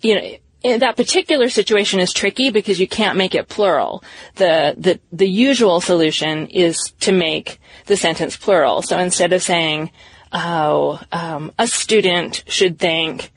you 0.00 0.14
know, 0.14 0.78
that 0.78 0.96
particular 0.96 1.50
situation 1.50 2.00
is 2.00 2.10
tricky 2.12 2.50
because 2.50 2.80
you 2.80 2.88
can't 2.88 3.18
make 3.18 3.34
it 3.34 3.48
plural. 3.48 4.02
The, 4.36 4.74
the, 4.78 4.98
the 5.12 5.28
usual 5.28 5.82
solution 5.82 6.46
is 6.46 6.94
to 7.00 7.12
make 7.12 7.60
the 7.84 7.98
sentence 7.98 8.34
plural. 8.34 8.80
So 8.80 8.98
instead 8.98 9.34
of 9.34 9.42
saying, 9.42 9.90
oh, 10.32 11.00
um, 11.12 11.52
a 11.58 11.66
student 11.66 12.44
should 12.46 12.78
thank 12.78 13.30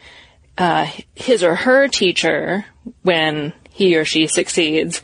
uh, 0.58 0.88
his 1.16 1.44
or 1.44 1.56
her 1.56 1.90
teacher 1.90 2.66
when 3.02 3.52
he 3.72 3.98
or 3.98 4.06
she 4.06 4.26
succeeds, 4.26 5.02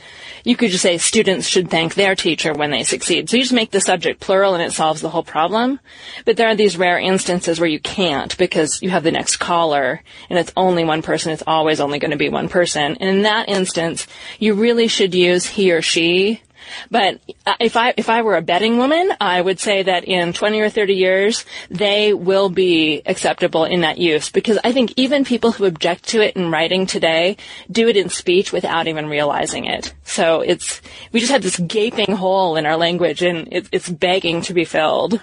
you 0.48 0.56
could 0.56 0.72
just 0.72 0.82
say 0.82 0.98
students 0.98 1.46
should 1.46 1.70
thank 1.70 1.96
their 1.96 2.16
teacher 2.16 2.54
when 2.54 2.72
they 2.72 2.84
succeed. 2.84 3.30
So 3.30 3.36
you 3.36 3.44
just 3.44 3.52
make 3.52 3.72
the 3.72 3.82
subject 3.82 4.22
plural 4.22 4.54
and 4.54 4.64
it 4.64 4.72
solves 4.72 5.02
the 5.02 5.10
whole 5.10 5.24
problem. 5.24 5.82
But 6.24 6.38
there 6.38 6.48
are 6.48 6.56
these 6.56 6.78
rare 6.78 6.98
instances 6.98 7.60
where 7.60 7.68
you 7.68 7.82
can't 7.82 8.36
because 8.38 8.82
you 8.82 8.90
have 8.90 9.04
the 9.04 9.12
next 9.12 9.38
caller 9.38 10.02
and 10.30 10.40
it's 10.40 10.54
only 10.56 10.86
one 10.86 11.02
person. 11.02 11.34
It's 11.34 11.44
always 11.46 11.82
only 11.82 12.00
going 12.00 12.12
to 12.12 12.18
be 12.18 12.30
one 12.30 12.48
person. 12.48 12.96
And 12.96 13.10
in 13.10 13.22
that 13.24 13.50
instance, 13.50 14.08
you 14.40 14.54
really 14.54 14.88
should 14.88 15.14
use 15.14 15.46
he 15.46 15.74
or 15.74 15.82
she 15.82 16.42
but 16.90 17.20
uh, 17.46 17.56
if 17.60 17.76
I 17.76 17.94
if 17.98 18.10
I 18.10 18.22
were 18.22 18.36
a 18.36 18.42
betting 18.42 18.78
woman, 18.78 19.12
I 19.20 19.42
would 19.42 19.60
say 19.60 19.84
that 19.84 20.06
in 20.06 20.34
20 20.34 20.60
or 20.62 20.70
30 20.70 20.94
years 20.94 21.46
they 21.70 22.14
will 22.14 22.50
be 22.50 23.02
acceptable 23.06 23.66
in 23.66 23.82
that 23.82 23.98
use 23.98 24.30
because 24.30 24.58
I 24.64 24.72
think 24.72 24.94
even 24.96 25.26
people 25.26 25.52
who 25.52 25.66
object 25.66 26.10
to 26.10 26.22
it 26.22 26.36
in 26.36 26.52
writing 26.52 26.86
today 26.86 27.38
do 27.72 27.88
it 27.88 27.98
in 27.98 28.10
speech 28.10 28.52
without 28.52 28.88
even 28.88 29.08
realizing 29.08 29.66
it. 29.66 29.94
So 30.04 30.42
it's 30.42 30.82
we 31.12 31.20
just 31.20 31.32
have 31.32 31.44
this 31.44 31.60
gaping 31.60 32.16
hole 32.16 32.56
in 32.56 32.66
our 32.66 32.78
language 32.78 33.22
and 33.22 33.48
it, 33.52 33.70
it's 33.72 33.90
begging 33.90 34.42
to 34.44 34.54
be 34.54 34.66
filled. 34.66 35.20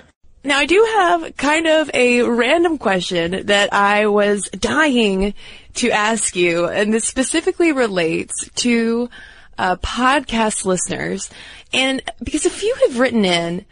Now 0.46 0.58
I 0.58 0.66
do 0.66 0.86
have 0.96 1.36
kind 1.38 1.66
of 1.66 1.90
a 1.94 2.20
random 2.22 2.76
question 2.76 3.46
that 3.46 3.72
I 3.72 4.08
was 4.08 4.44
dying 4.50 5.32
to 5.76 5.90
ask 5.90 6.36
you, 6.36 6.66
and 6.66 6.92
this 6.92 7.06
specifically 7.06 7.72
relates 7.72 8.50
to 8.56 9.08
uh, 9.58 9.76
podcast 9.76 10.64
listeners, 10.64 11.30
and 11.72 12.02
because 12.22 12.46
a 12.46 12.50
few 12.50 12.74
have 12.86 12.98
written 12.98 13.24
in 13.24 13.64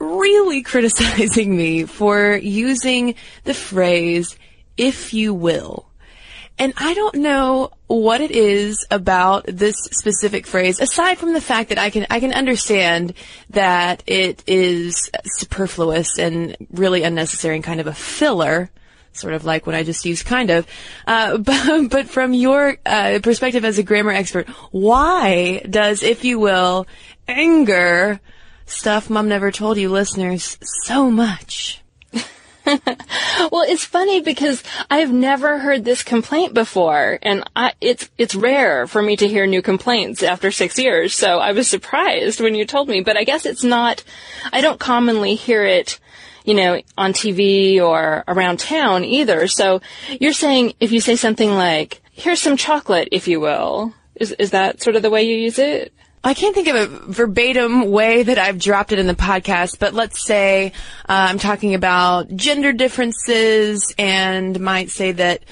really 0.00 0.62
criticizing 0.72 1.56
me 1.56 1.84
for 1.84 2.36
using 2.36 3.14
the 3.44 3.54
phrase, 3.54 4.36
if 4.76 5.12
you 5.14 5.34
will. 5.34 5.88
And 6.60 6.72
I 6.76 6.92
don't 6.94 7.16
know 7.16 7.70
what 7.86 8.20
it 8.20 8.32
is 8.32 8.84
about 8.90 9.46
this 9.46 9.76
specific 9.92 10.44
phrase, 10.44 10.80
aside 10.80 11.18
from 11.18 11.32
the 11.32 11.40
fact 11.40 11.68
that 11.68 11.78
I 11.78 11.90
can, 11.90 12.06
I 12.10 12.18
can 12.18 12.32
understand 12.32 13.14
that 13.50 14.02
it 14.06 14.42
is 14.48 15.08
superfluous 15.24 16.18
and 16.18 16.56
really 16.72 17.04
unnecessary 17.04 17.54
and 17.54 17.64
kind 17.64 17.80
of 17.80 17.86
a 17.86 17.94
filler 17.94 18.70
sort 19.18 19.34
of 19.34 19.44
like 19.44 19.66
what 19.66 19.74
I 19.74 19.82
just 19.82 20.04
used, 20.04 20.26
kind 20.26 20.50
of. 20.50 20.66
Uh, 21.06 21.38
but, 21.38 21.88
but, 21.90 22.08
from 22.08 22.34
your 22.34 22.76
uh, 22.86 23.20
perspective 23.22 23.64
as 23.64 23.78
a 23.78 23.82
grammar 23.82 24.12
expert, 24.12 24.48
why 24.70 25.62
does, 25.68 26.02
if 26.02 26.24
you 26.24 26.38
will, 26.38 26.86
anger 27.26 28.20
stuff 28.66 29.08
mom 29.10 29.28
never 29.28 29.50
told 29.50 29.78
you 29.78 29.90
listeners 29.90 30.58
so 30.62 31.10
much? 31.10 31.82
well, 33.50 33.64
it's 33.66 33.84
funny 33.84 34.20
because 34.20 34.62
I've 34.90 35.12
never 35.12 35.58
heard 35.58 35.84
this 35.84 36.02
complaint 36.02 36.52
before, 36.52 37.18
and 37.22 37.48
I, 37.56 37.72
it's 37.80 38.10
it's 38.18 38.34
rare 38.34 38.86
for 38.86 39.00
me 39.00 39.16
to 39.16 39.28
hear 39.28 39.46
new 39.46 39.62
complaints 39.62 40.22
after 40.22 40.50
six 40.50 40.78
years. 40.78 41.14
So 41.14 41.38
I 41.38 41.52
was 41.52 41.66
surprised 41.66 42.40
when 42.40 42.54
you 42.54 42.66
told 42.66 42.88
me, 42.88 43.00
but 43.00 43.16
I 43.16 43.24
guess 43.24 43.46
it's 43.46 43.64
not. 43.64 44.04
I 44.52 44.60
don't 44.60 44.78
commonly 44.78 45.34
hear 45.34 45.64
it 45.64 45.98
you 46.48 46.54
know, 46.54 46.80
on 46.96 47.12
TV 47.12 47.78
or 47.78 48.24
around 48.26 48.58
town 48.58 49.04
either. 49.04 49.46
So 49.48 49.82
you're 50.18 50.32
saying 50.32 50.72
if 50.80 50.92
you 50.92 51.00
say 51.00 51.14
something 51.14 51.50
like, 51.50 52.00
here's 52.10 52.40
some 52.40 52.56
chocolate, 52.56 53.10
if 53.12 53.28
you 53.28 53.38
will, 53.38 53.92
is, 54.14 54.32
is 54.32 54.52
that 54.52 54.80
sort 54.80 54.96
of 54.96 55.02
the 55.02 55.10
way 55.10 55.24
you 55.24 55.36
use 55.36 55.58
it? 55.58 55.92
I 56.24 56.32
can't 56.32 56.54
think 56.54 56.68
of 56.68 56.76
a 56.76 56.86
verbatim 57.12 57.90
way 57.90 58.22
that 58.22 58.38
I've 58.38 58.58
dropped 58.58 58.92
it 58.92 58.98
in 58.98 59.06
the 59.06 59.14
podcast, 59.14 59.78
but 59.78 59.92
let's 59.92 60.24
say 60.24 60.72
uh, 61.06 61.28
I'm 61.28 61.38
talking 61.38 61.74
about 61.74 62.34
gender 62.34 62.72
differences 62.72 63.94
and 63.98 64.58
might 64.58 64.88
say 64.88 65.12
that 65.12 65.42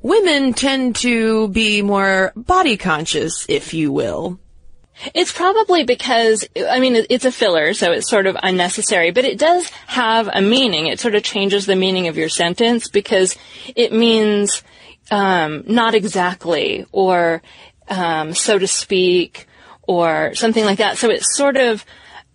women 0.00 0.54
tend 0.54 0.96
to 0.96 1.48
be 1.48 1.82
more 1.82 2.32
body 2.34 2.78
conscious, 2.78 3.44
if 3.50 3.74
you 3.74 3.92
will. 3.92 4.40
It's 5.14 5.32
probably 5.32 5.84
because, 5.84 6.46
I 6.56 6.80
mean, 6.80 7.04
it's 7.10 7.24
a 7.24 7.32
filler, 7.32 7.74
so 7.74 7.92
it's 7.92 8.08
sort 8.08 8.26
of 8.26 8.36
unnecessary, 8.42 9.10
but 9.10 9.24
it 9.24 9.38
does 9.38 9.68
have 9.86 10.28
a 10.32 10.40
meaning. 10.40 10.86
It 10.86 11.00
sort 11.00 11.14
of 11.14 11.22
changes 11.22 11.66
the 11.66 11.76
meaning 11.76 12.08
of 12.08 12.16
your 12.16 12.28
sentence 12.28 12.88
because 12.88 13.36
it 13.74 13.92
means, 13.92 14.62
um, 15.10 15.64
not 15.66 15.94
exactly, 15.94 16.86
or, 16.92 17.42
um, 17.88 18.32
so 18.34 18.58
to 18.58 18.66
speak, 18.66 19.46
or 19.86 20.34
something 20.34 20.64
like 20.64 20.78
that. 20.78 20.98
So 20.98 21.10
it 21.10 21.22
sort 21.24 21.56
of 21.56 21.84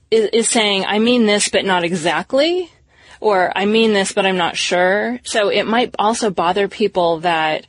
is, 0.10 0.30
is 0.32 0.50
saying, 0.50 0.86
I 0.86 1.00
mean 1.00 1.26
this, 1.26 1.50
but 1.50 1.66
not 1.66 1.84
exactly, 1.84 2.72
or 3.20 3.52
I 3.56 3.66
mean 3.66 3.94
this, 3.94 4.14
but 4.14 4.26
I'm 4.26 4.38
not 4.38 4.56
sure. 4.56 5.20
So 5.24 5.50
it 5.50 5.66
might 5.66 5.96
also 6.00 6.30
bother 6.30 6.68
people 6.68 7.22
that, 7.22 7.66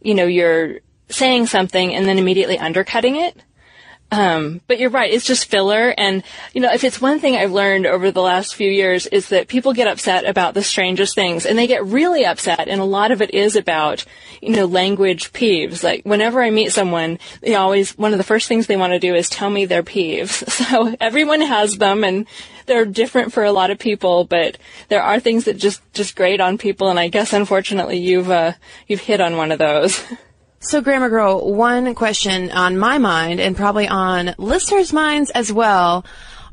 you 0.00 0.14
know, 0.14 0.26
you're 0.26 0.80
saying 1.08 1.46
something 1.46 1.94
and 1.94 2.06
then 2.06 2.18
immediately 2.18 2.58
undercutting 2.58 3.16
it 3.16 3.36
Um, 4.14 4.60
but 4.68 4.78
you're 4.78 4.90
right. 4.90 5.12
It's 5.12 5.24
just 5.24 5.50
filler. 5.50 5.92
And, 5.98 6.22
you 6.52 6.60
know, 6.60 6.72
if 6.72 6.84
it's 6.84 7.00
one 7.00 7.18
thing 7.18 7.34
I've 7.34 7.50
learned 7.50 7.84
over 7.84 8.12
the 8.12 8.22
last 8.22 8.54
few 8.54 8.70
years 8.70 9.08
is 9.08 9.30
that 9.30 9.48
people 9.48 9.72
get 9.72 9.88
upset 9.88 10.24
about 10.24 10.54
the 10.54 10.62
strangest 10.62 11.16
things 11.16 11.44
and 11.44 11.58
they 11.58 11.66
get 11.66 11.84
really 11.84 12.24
upset. 12.24 12.68
And 12.68 12.80
a 12.80 12.84
lot 12.84 13.10
of 13.10 13.20
it 13.22 13.34
is 13.34 13.56
about, 13.56 14.04
you 14.40 14.54
know, 14.54 14.66
language 14.66 15.32
peeves. 15.32 15.82
Like 15.82 16.04
whenever 16.04 16.40
I 16.40 16.50
meet 16.50 16.70
someone, 16.70 17.18
they 17.40 17.56
always, 17.56 17.98
one 17.98 18.12
of 18.12 18.18
the 18.18 18.24
first 18.24 18.46
things 18.46 18.68
they 18.68 18.76
want 18.76 18.92
to 18.92 19.00
do 19.00 19.16
is 19.16 19.28
tell 19.28 19.50
me 19.50 19.66
their 19.66 19.82
peeves. 19.82 20.44
So 20.64 20.94
everyone 21.00 21.40
has 21.40 21.76
them 21.76 22.04
and 22.04 22.26
they're 22.66 22.86
different 22.86 23.32
for 23.32 23.44
a 23.44 23.52
lot 23.52 23.70
of 23.70 23.78
people, 23.78 24.24
but 24.24 24.56
there 24.88 25.02
are 25.02 25.20
things 25.20 25.44
that 25.44 25.58
just, 25.58 25.82
just 25.92 26.16
grate 26.16 26.40
on 26.40 26.56
people. 26.56 26.88
And 26.88 26.98
I 26.98 27.08
guess 27.08 27.32
unfortunately 27.32 27.98
you've, 27.98 28.30
uh, 28.30 28.52
you've 28.86 29.00
hit 29.00 29.20
on 29.20 29.36
one 29.36 29.52
of 29.52 29.58
those. 29.58 30.02
So, 30.66 30.80
Grammar 30.80 31.10
Girl, 31.10 31.52
one 31.52 31.94
question 31.94 32.50
on 32.50 32.78
my 32.78 32.96
mind 32.96 33.38
and 33.38 33.54
probably 33.54 33.86
on 33.86 34.34
listeners' 34.38 34.94
minds 34.94 35.28
as 35.28 35.52
well. 35.52 36.06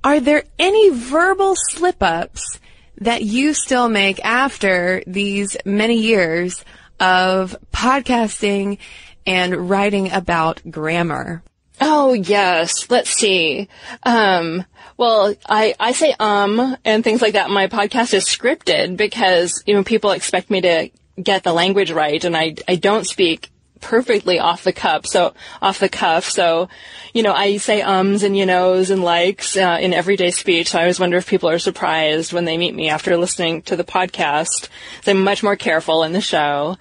Are 0.04 0.20
there 0.20 0.44
any 0.60 0.90
verbal 0.90 1.56
slip 1.56 2.04
ups 2.04 2.60
that 2.98 3.24
you 3.24 3.54
still 3.54 3.88
make 3.88 4.24
after 4.26 5.02
these 5.08 5.56
many 5.64 6.02
years 6.02 6.66
of 7.00 7.56
podcasting 7.72 8.80
and 9.26 9.70
writing 9.70 10.12
about 10.12 10.62
grammar? 10.70 11.42
Oh 11.80 12.12
yes. 12.12 12.90
Let's 12.90 13.12
see. 13.12 13.70
Um, 14.04 14.66
well, 14.98 15.34
I, 15.48 15.74
I 15.80 15.94
say 15.94 16.14
um 16.20 16.76
and 16.84 17.02
things 17.02 17.22
like 17.22 17.34
that. 17.34 17.50
My 17.50 17.68
podcast 17.68 18.14
is 18.14 18.26
scripted 18.26 18.98
because, 18.98 19.64
you 19.66 19.74
know, 19.74 19.86
people 19.86 20.12
expect 20.12 20.50
me 20.50 20.60
to 20.62 20.90
get 21.24 21.44
the 21.44 21.54
language 21.54 21.92
right 21.92 22.22
and 22.26 22.36
I, 22.36 22.56
I 22.68 22.76
don't 22.76 23.06
speak 23.08 23.50
perfectly 23.82 24.40
off 24.40 24.64
the 24.64 24.72
cuff. 24.72 25.06
So 25.06 25.34
off 25.62 25.80
the 25.80 25.90
cuff. 25.90 26.26
So, 26.26 26.70
you 27.14 27.24
know, 27.24 27.34
I 27.34 27.58
say 27.58 27.82
ums 27.82 28.24
and 28.24 28.38
you 28.38 28.46
knows 28.46 28.90
and 28.90 29.04
likes 29.04 29.58
uh, 29.58 29.80
in 29.82 29.94
everyday 29.94 30.32
speech. 30.32 30.70
So 30.70 30.80
I 30.80 30.84
always 30.84 31.00
wonder 31.00 31.18
if 31.18 31.28
people 31.28 31.50
are 31.50 31.60
surprised 31.60 32.32
when 32.32 32.46
they 32.46 32.58
meet 32.58 32.76
me 32.76 32.90
after 32.90 33.18
listening 33.18 33.64
to 33.64 33.76
the 33.76 33.84
podcast. 33.84 34.70
So 35.04 35.12
I'm 35.12 35.24
much 35.24 35.44
more 35.44 35.56
careful 35.56 36.04
in 36.04 36.14
the 36.14 36.22
show, 36.22 36.78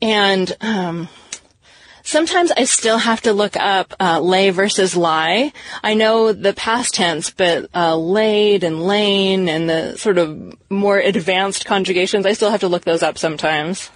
and 0.00 0.54
um, 0.60 1.08
sometimes 2.02 2.52
I 2.52 2.64
still 2.64 2.98
have 2.98 3.22
to 3.22 3.32
look 3.32 3.56
up 3.56 3.94
uh, 3.98 4.20
lay 4.20 4.50
versus 4.50 4.96
lie. 4.96 5.52
I 5.82 5.94
know 5.94 6.32
the 6.32 6.52
past 6.52 6.94
tense, 6.94 7.30
but 7.30 7.68
uh, 7.74 7.96
laid 7.96 8.64
and 8.64 8.82
lain 8.82 9.48
and 9.48 9.68
the 9.68 9.96
sort 9.96 10.18
of 10.18 10.54
more 10.70 10.98
advanced 10.98 11.64
conjugations, 11.64 12.26
I 12.26 12.34
still 12.34 12.50
have 12.50 12.60
to 12.60 12.68
look 12.68 12.84
those 12.84 13.02
up 13.02 13.18
sometimes. 13.18 13.90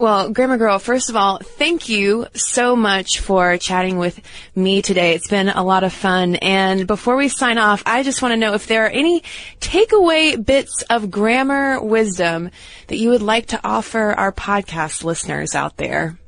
Well, 0.00 0.30
Grammar 0.30 0.56
Girl, 0.56 0.78
first 0.78 1.10
of 1.10 1.16
all, 1.16 1.40
thank 1.40 1.90
you 1.90 2.26
so 2.32 2.74
much 2.74 3.20
for 3.20 3.58
chatting 3.58 3.98
with 3.98 4.18
me 4.54 4.80
today. 4.80 5.12
It's 5.12 5.28
been 5.28 5.50
a 5.50 5.62
lot 5.62 5.84
of 5.84 5.92
fun. 5.92 6.36
And 6.36 6.86
before 6.86 7.16
we 7.16 7.28
sign 7.28 7.58
off, 7.58 7.82
I 7.84 8.02
just 8.02 8.22
want 8.22 8.32
to 8.32 8.38
know 8.38 8.54
if 8.54 8.66
there 8.66 8.86
are 8.86 8.88
any 8.88 9.22
takeaway 9.60 10.42
bits 10.42 10.80
of 10.88 11.10
grammar 11.10 11.82
wisdom 11.82 12.50
that 12.86 12.96
you 12.96 13.10
would 13.10 13.20
like 13.20 13.48
to 13.48 13.60
offer 13.62 14.12
our 14.12 14.32
podcast 14.32 15.04
listeners 15.04 15.54
out 15.54 15.76
there. 15.76 16.19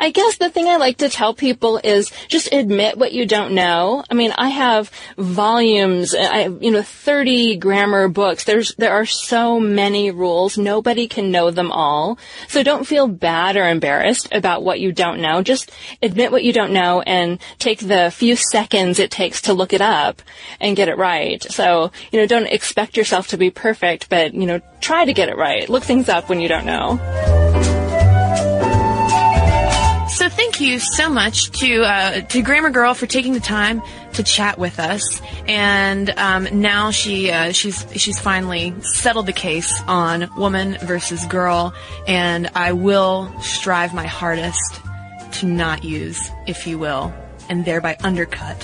I 0.00 0.10
guess 0.10 0.36
the 0.36 0.50
thing 0.50 0.66
I 0.66 0.76
like 0.76 0.98
to 0.98 1.08
tell 1.08 1.34
people 1.34 1.80
is 1.82 2.10
just 2.28 2.52
admit 2.52 2.98
what 2.98 3.12
you 3.12 3.26
don't 3.26 3.54
know. 3.54 4.04
I 4.10 4.14
mean, 4.14 4.32
I 4.36 4.48
have 4.48 4.90
volumes, 5.16 6.14
uh, 6.14 6.28
I 6.30 6.48
you 6.48 6.70
know, 6.70 6.82
30 6.82 7.56
grammar 7.56 8.08
books. 8.08 8.44
There's, 8.44 8.74
there 8.76 8.92
are 8.92 9.06
so 9.06 9.60
many 9.60 10.10
rules. 10.10 10.58
Nobody 10.58 11.08
can 11.08 11.30
know 11.30 11.50
them 11.50 11.70
all. 11.72 12.18
So 12.48 12.62
don't 12.62 12.86
feel 12.86 13.06
bad 13.06 13.56
or 13.56 13.68
embarrassed 13.68 14.28
about 14.32 14.64
what 14.64 14.80
you 14.80 14.92
don't 14.92 15.20
know. 15.20 15.42
Just 15.42 15.70
admit 16.02 16.32
what 16.32 16.44
you 16.44 16.52
don't 16.52 16.72
know 16.72 17.00
and 17.02 17.38
take 17.58 17.80
the 17.80 18.10
few 18.10 18.36
seconds 18.36 18.98
it 18.98 19.10
takes 19.10 19.42
to 19.42 19.54
look 19.54 19.72
it 19.72 19.80
up 19.80 20.22
and 20.60 20.76
get 20.76 20.88
it 20.88 20.98
right. 20.98 21.42
So, 21.42 21.92
you 22.12 22.20
know, 22.20 22.26
don't 22.26 22.46
expect 22.46 22.96
yourself 22.96 23.28
to 23.28 23.36
be 23.36 23.50
perfect, 23.50 24.08
but, 24.08 24.34
you 24.34 24.46
know, 24.46 24.60
try 24.80 25.04
to 25.04 25.12
get 25.12 25.28
it 25.28 25.36
right. 25.36 25.68
Look 25.68 25.84
things 25.84 26.08
up 26.08 26.28
when 26.28 26.40
you 26.40 26.48
don't 26.48 26.66
know. 26.66 27.83
So 30.08 30.28
thank 30.28 30.60
you 30.60 30.78
so 30.78 31.08
much 31.10 31.50
to 31.60 31.82
uh, 31.82 32.20
to 32.20 32.42
Grammar 32.42 32.70
Girl 32.70 32.94
for 32.94 33.06
taking 33.06 33.32
the 33.32 33.40
time 33.40 33.82
to 34.12 34.22
chat 34.22 34.58
with 34.58 34.78
us, 34.78 35.20
and 35.48 36.08
um, 36.10 36.46
now 36.60 36.90
she 36.92 37.30
uh, 37.30 37.52
she's 37.52 37.84
she's 37.96 38.20
finally 38.20 38.74
settled 38.82 39.26
the 39.26 39.32
case 39.32 39.82
on 39.88 40.30
woman 40.36 40.76
versus 40.82 41.24
girl, 41.26 41.74
and 42.06 42.48
I 42.54 42.72
will 42.72 43.34
strive 43.40 43.92
my 43.92 44.06
hardest 44.06 44.80
to 45.32 45.46
not 45.46 45.84
use, 45.84 46.30
if 46.46 46.66
you 46.66 46.78
will, 46.78 47.12
and 47.48 47.64
thereby 47.64 47.96
undercut 48.04 48.62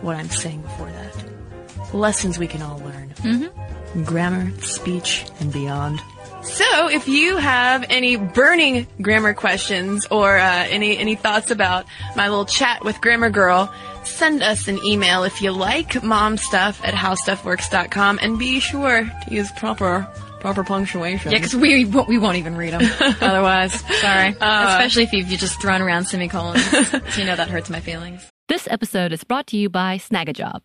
what 0.00 0.16
I'm 0.16 0.30
saying 0.30 0.62
before 0.62 0.90
that. 0.90 1.94
Lessons 1.94 2.38
we 2.38 2.46
can 2.46 2.62
all 2.62 2.78
learn. 2.78 3.14
Mm-hmm. 3.16 4.04
Grammar, 4.04 4.58
speech, 4.62 5.26
and 5.40 5.52
beyond. 5.52 6.00
So, 6.46 6.88
if 6.88 7.06
you 7.08 7.36
have 7.36 7.84
any 7.90 8.16
burning 8.16 8.86
grammar 9.02 9.34
questions 9.34 10.06
or 10.10 10.38
uh, 10.38 10.66
any 10.70 10.96
any 10.96 11.14
thoughts 11.14 11.50
about 11.50 11.84
my 12.16 12.28
little 12.28 12.46
chat 12.46 12.84
with 12.84 13.00
Grammar 13.00 13.30
Girl, 13.30 13.72
send 14.04 14.42
us 14.42 14.66
an 14.68 14.78
email 14.84 15.24
if 15.24 15.42
you 15.42 15.50
like, 15.52 15.90
momstuff 15.90 16.82
at 16.82 16.94
howstuffworks.com, 16.94 18.18
and 18.22 18.38
be 18.38 18.60
sure 18.60 19.04
to 19.04 19.34
use 19.34 19.50
proper 19.52 20.08
proper 20.40 20.64
punctuation. 20.64 21.32
Yeah, 21.32 21.38
because 21.38 21.56
we 21.56 21.84
won't- 21.84 22.08
we 22.08 22.18
won't 22.18 22.36
even 22.36 22.56
read 22.56 22.72
them 22.72 22.82
otherwise. 23.20 23.72
Sorry, 24.00 24.28
especially 24.40 25.02
if 25.04 25.12
you've 25.12 25.28
just 25.28 25.60
thrown 25.60 25.82
around 25.82 26.04
semicolons. 26.06 26.62
so 26.64 27.00
you 27.16 27.24
know 27.26 27.36
that 27.36 27.48
hurts 27.50 27.68
my 27.68 27.80
feelings. 27.80 28.24
This 28.48 28.66
episode 28.70 29.12
is 29.12 29.24
brought 29.24 29.48
to 29.48 29.56
you 29.56 29.68
by 29.68 29.98
Snagajob. 29.98 30.64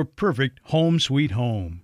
your 0.01 0.05
perfect 0.05 0.59
home 0.63 0.99
sweet 0.99 1.29
home. 1.29 1.83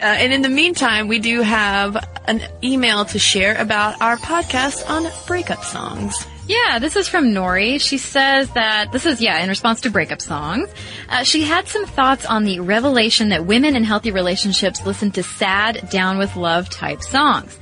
Uh, 0.00 0.04
and 0.04 0.32
in 0.32 0.42
the 0.42 0.48
meantime, 0.48 1.06
we 1.06 1.18
do 1.20 1.42
have 1.42 1.94
an 2.26 2.40
email 2.64 3.04
to 3.04 3.18
share 3.18 3.54
about 3.56 4.00
our 4.00 4.16
podcast 4.16 4.88
on 4.90 5.06
breakup 5.26 5.62
songs. 5.62 6.14
Yeah, 6.48 6.80
this 6.80 6.96
is 6.96 7.06
from 7.06 7.26
Nori. 7.26 7.80
She 7.80 7.98
says 7.98 8.50
that 8.52 8.90
this 8.90 9.06
is, 9.06 9.20
yeah, 9.20 9.40
in 9.40 9.48
response 9.48 9.82
to 9.82 9.90
breakup 9.90 10.20
songs. 10.20 10.68
Uh, 11.08 11.22
she 11.22 11.42
had 11.42 11.68
some 11.68 11.86
thoughts 11.86 12.26
on 12.26 12.44
the 12.44 12.58
revelation 12.60 13.28
that 13.28 13.46
women 13.46 13.76
in 13.76 13.84
healthy 13.84 14.10
relationships 14.10 14.84
listen 14.84 15.12
to 15.12 15.22
sad, 15.22 15.88
down 15.90 16.18
with 16.18 16.34
love 16.34 16.68
type 16.68 17.02
songs. 17.02 17.56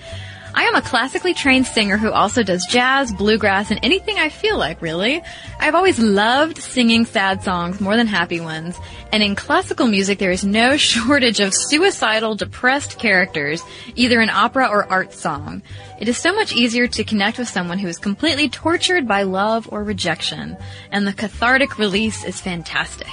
I 0.59 0.63
am 0.63 0.75
a 0.75 0.83
classically 0.83 1.35
trained 1.35 1.67
singer 1.69 1.97
who 1.97 2.11
also 2.11 2.43
does 2.43 2.67
jazz, 2.67 3.13
bluegrass, 3.13 3.71
and 3.71 3.79
anything 3.85 4.19
I 4.19 4.29
feel 4.29 4.59
like, 4.59 4.83
really. 4.83 5.23
I've 5.61 5.77
always 5.77 6.01
loved 6.01 6.59
singing 6.59 7.05
sad 7.05 7.45
songs 7.45 7.81
more 7.81 7.97
than 7.97 8.09
happy 8.09 8.41
ones, 8.41 8.77
and 9.13 9.23
in 9.23 9.37
classical 9.37 9.87
music 9.87 10.19
there 10.19 10.33
is 10.33 10.43
no 10.43 10.77
shortage 10.91 11.39
of 11.39 11.55
suicidal, 11.55 12.35
depressed 12.35 12.99
characters, 12.99 13.63
either 13.95 14.21
in 14.21 14.31
opera 14.31 14.67
or 14.67 14.91
art 14.91 15.13
song. 15.13 15.63
It 16.01 16.09
is 16.09 16.19
so 16.19 16.35
much 16.35 16.53
easier 16.53 16.89
to 16.89 17.05
connect 17.05 17.39
with 17.39 17.49
someone 17.49 17.79
who 17.79 17.87
is 17.87 17.97
completely 17.97 18.49
tortured 18.49 19.07
by 19.07 19.23
love 19.23 19.69
or 19.71 19.85
rejection, 19.85 20.57
and 20.91 21.07
the 21.07 21.13
cathartic 21.13 21.79
release 21.79 22.25
is 22.25 22.41
fantastic. 22.41 23.07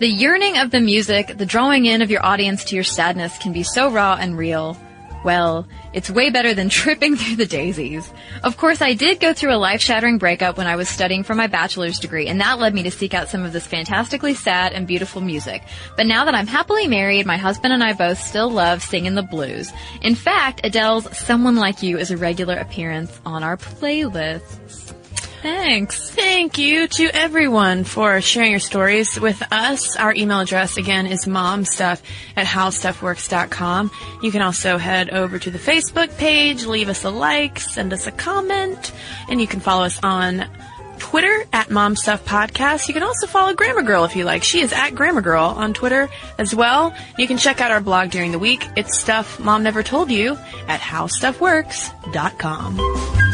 The 0.00 0.08
yearning 0.08 0.58
of 0.58 0.72
the 0.72 0.80
music, 0.80 1.38
the 1.38 1.46
drawing 1.46 1.86
in 1.86 2.02
of 2.02 2.10
your 2.10 2.26
audience 2.26 2.64
to 2.64 2.74
your 2.74 2.82
sadness 2.82 3.38
can 3.38 3.52
be 3.52 3.62
so 3.62 3.92
raw 3.92 4.18
and 4.20 4.36
real. 4.36 4.76
Well, 5.24 5.66
it's 5.94 6.10
way 6.10 6.28
better 6.30 6.52
than 6.52 6.68
tripping 6.80 7.16
through 7.16 7.36
the 7.36 7.46
daisies. 7.46 8.12
Of 8.42 8.56
course, 8.56 8.82
I 8.82 8.92
did 8.92 9.20
go 9.20 9.32
through 9.32 9.54
a 9.54 9.56
life-shattering 9.56 10.18
breakup 10.18 10.58
when 10.58 10.66
I 10.66 10.76
was 10.76 10.88
studying 10.88 11.24
for 11.24 11.34
my 11.34 11.46
bachelor's 11.46 11.98
degree, 11.98 12.28
and 12.28 12.40
that 12.40 12.58
led 12.58 12.74
me 12.74 12.82
to 12.84 12.90
seek 12.90 13.14
out 13.14 13.28
some 13.28 13.42
of 13.42 13.52
this 13.52 13.66
fantastically 13.66 14.34
sad 14.34 14.72
and 14.72 14.86
beautiful 14.86 15.22
music. 15.22 15.62
But 15.96 16.06
now 16.06 16.26
that 16.26 16.34
I'm 16.34 16.46
happily 16.46 16.86
married, 16.86 17.24
my 17.24 17.38
husband 17.38 17.72
and 17.72 17.82
I 17.82 17.94
both 17.94 18.18
still 18.18 18.50
love 18.50 18.82
singing 18.82 19.14
the 19.14 19.22
blues. 19.22 19.72
In 20.02 20.14
fact, 20.14 20.60
Adele's 20.62 21.16
Someone 21.16 21.56
Like 21.56 21.82
You 21.82 21.98
is 21.98 22.10
a 22.10 22.16
regular 22.18 22.56
appearance 22.56 23.18
on 23.24 23.42
our 23.42 23.56
playlists. 23.56 24.83
Thanks. 25.44 26.10
Thank 26.10 26.56
you 26.56 26.88
to 26.88 27.10
everyone 27.12 27.84
for 27.84 28.22
sharing 28.22 28.52
your 28.52 28.60
stories 28.60 29.20
with 29.20 29.42
us. 29.52 29.94
Our 29.94 30.14
email 30.14 30.40
address 30.40 30.78
again 30.78 31.06
is 31.06 31.26
momstuff 31.26 32.00
at 32.34 32.46
howstuffworks.com. 32.46 33.90
You 34.22 34.32
can 34.32 34.40
also 34.40 34.78
head 34.78 35.10
over 35.10 35.38
to 35.38 35.50
the 35.50 35.58
Facebook 35.58 36.16
page, 36.16 36.64
leave 36.64 36.88
us 36.88 37.04
a 37.04 37.10
like, 37.10 37.60
send 37.60 37.92
us 37.92 38.06
a 38.06 38.10
comment, 38.10 38.90
and 39.28 39.38
you 39.38 39.46
can 39.46 39.60
follow 39.60 39.84
us 39.84 40.00
on 40.02 40.48
Twitter 40.96 41.44
at 41.52 41.70
Mom 41.70 41.94
Stuff 41.94 42.24
Podcast. 42.24 42.88
You 42.88 42.94
can 42.94 43.02
also 43.02 43.26
follow 43.26 43.52
Grammar 43.52 43.82
Girl 43.82 44.04
if 44.04 44.16
you 44.16 44.24
like. 44.24 44.44
She 44.44 44.62
is 44.62 44.72
at 44.72 44.94
Grammar 44.94 45.20
Girl 45.20 45.44
on 45.44 45.74
Twitter 45.74 46.08
as 46.38 46.54
well. 46.54 46.94
You 47.18 47.26
can 47.26 47.36
check 47.36 47.60
out 47.60 47.70
our 47.70 47.82
blog 47.82 48.08
during 48.08 48.32
the 48.32 48.38
week. 48.38 48.66
It's 48.76 48.98
stuff 48.98 49.38
Mom 49.38 49.62
never 49.62 49.82
told 49.82 50.10
you 50.10 50.38
at 50.68 50.80
howstuffworks.com. 50.80 53.33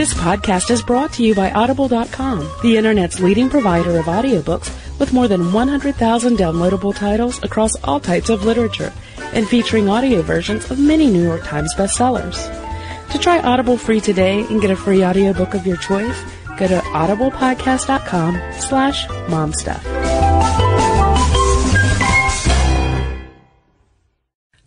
This 0.00 0.14
podcast 0.14 0.70
is 0.70 0.80
brought 0.80 1.12
to 1.12 1.22
you 1.22 1.34
by 1.34 1.50
Audible.com, 1.50 2.48
the 2.62 2.78
internet's 2.78 3.20
leading 3.20 3.50
provider 3.50 3.98
of 3.98 4.06
audiobooks 4.06 4.70
with 4.98 5.12
more 5.12 5.28
than 5.28 5.52
100,000 5.52 6.38
downloadable 6.38 6.96
titles 6.96 7.38
across 7.42 7.76
all 7.84 8.00
types 8.00 8.30
of 8.30 8.46
literature 8.46 8.94
and 9.34 9.46
featuring 9.46 9.90
audio 9.90 10.22
versions 10.22 10.70
of 10.70 10.78
many 10.78 11.10
New 11.10 11.22
York 11.22 11.44
Times 11.44 11.74
bestsellers. 11.74 12.38
To 13.10 13.18
try 13.18 13.40
Audible 13.40 13.76
free 13.76 14.00
today 14.00 14.46
and 14.46 14.62
get 14.62 14.70
a 14.70 14.74
free 14.74 15.04
audiobook 15.04 15.52
of 15.52 15.66
your 15.66 15.76
choice, 15.76 16.18
go 16.56 16.66
to 16.66 16.78
audiblepodcast.com 16.78 18.40
slash 18.54 19.06
momstuff. 19.28 19.84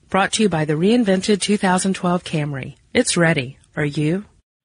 Brought 0.10 0.34
to 0.34 0.44
you 0.44 0.50
by 0.50 0.66
the 0.66 0.74
reinvented 0.74 1.42
2012 1.42 2.24
Camry. 2.24 2.76
It's 2.94 3.18
ready. 3.18 3.58
Are 3.76 3.84
you? 3.84 4.26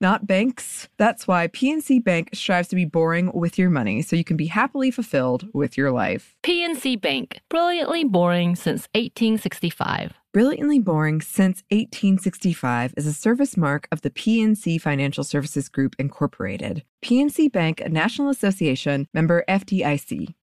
not 0.00 0.26
banks. 0.26 0.88
That's 0.96 1.26
why 1.26 1.48
PNC 1.48 2.02
Bank 2.04 2.30
strives 2.32 2.68
to 2.68 2.76
be 2.76 2.84
boring 2.84 3.30
with 3.32 3.58
your 3.58 3.70
money 3.70 4.02
so 4.02 4.16
you 4.16 4.24
can 4.24 4.36
be 4.36 4.46
happily 4.46 4.90
fulfilled 4.90 5.48
with 5.52 5.76
your 5.76 5.90
life. 5.90 6.36
PNC 6.42 7.00
Bank, 7.00 7.40
brilliantly 7.48 8.04
boring 8.04 8.56
since 8.56 8.88
1865. 8.94 10.14
Brilliantly 10.30 10.78
Boring 10.78 11.22
Since 11.22 11.64
1865 11.70 12.94
is 12.98 13.06
a 13.06 13.14
service 13.14 13.56
mark 13.56 13.88
of 13.90 14.02
the 14.02 14.10
PNC 14.10 14.78
Financial 14.78 15.24
Services 15.24 15.70
Group, 15.70 15.96
Incorporated. 15.98 16.84
PNC 17.02 17.50
Bank, 17.50 17.80
a 17.80 17.88
National 17.88 18.28
Association 18.28 19.08
member 19.14 19.42
FDIC. 19.48 20.34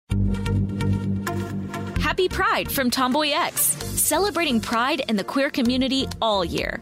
Happy 1.99 2.27
Pride 2.27 2.71
from 2.71 2.89
Tomboy 2.89 3.29
X, 3.29 3.61
celebrating 3.61 4.59
pride 4.59 5.01
in 5.07 5.17
the 5.17 5.23
queer 5.23 5.51
community 5.51 6.07
all 6.19 6.43
year. 6.43 6.81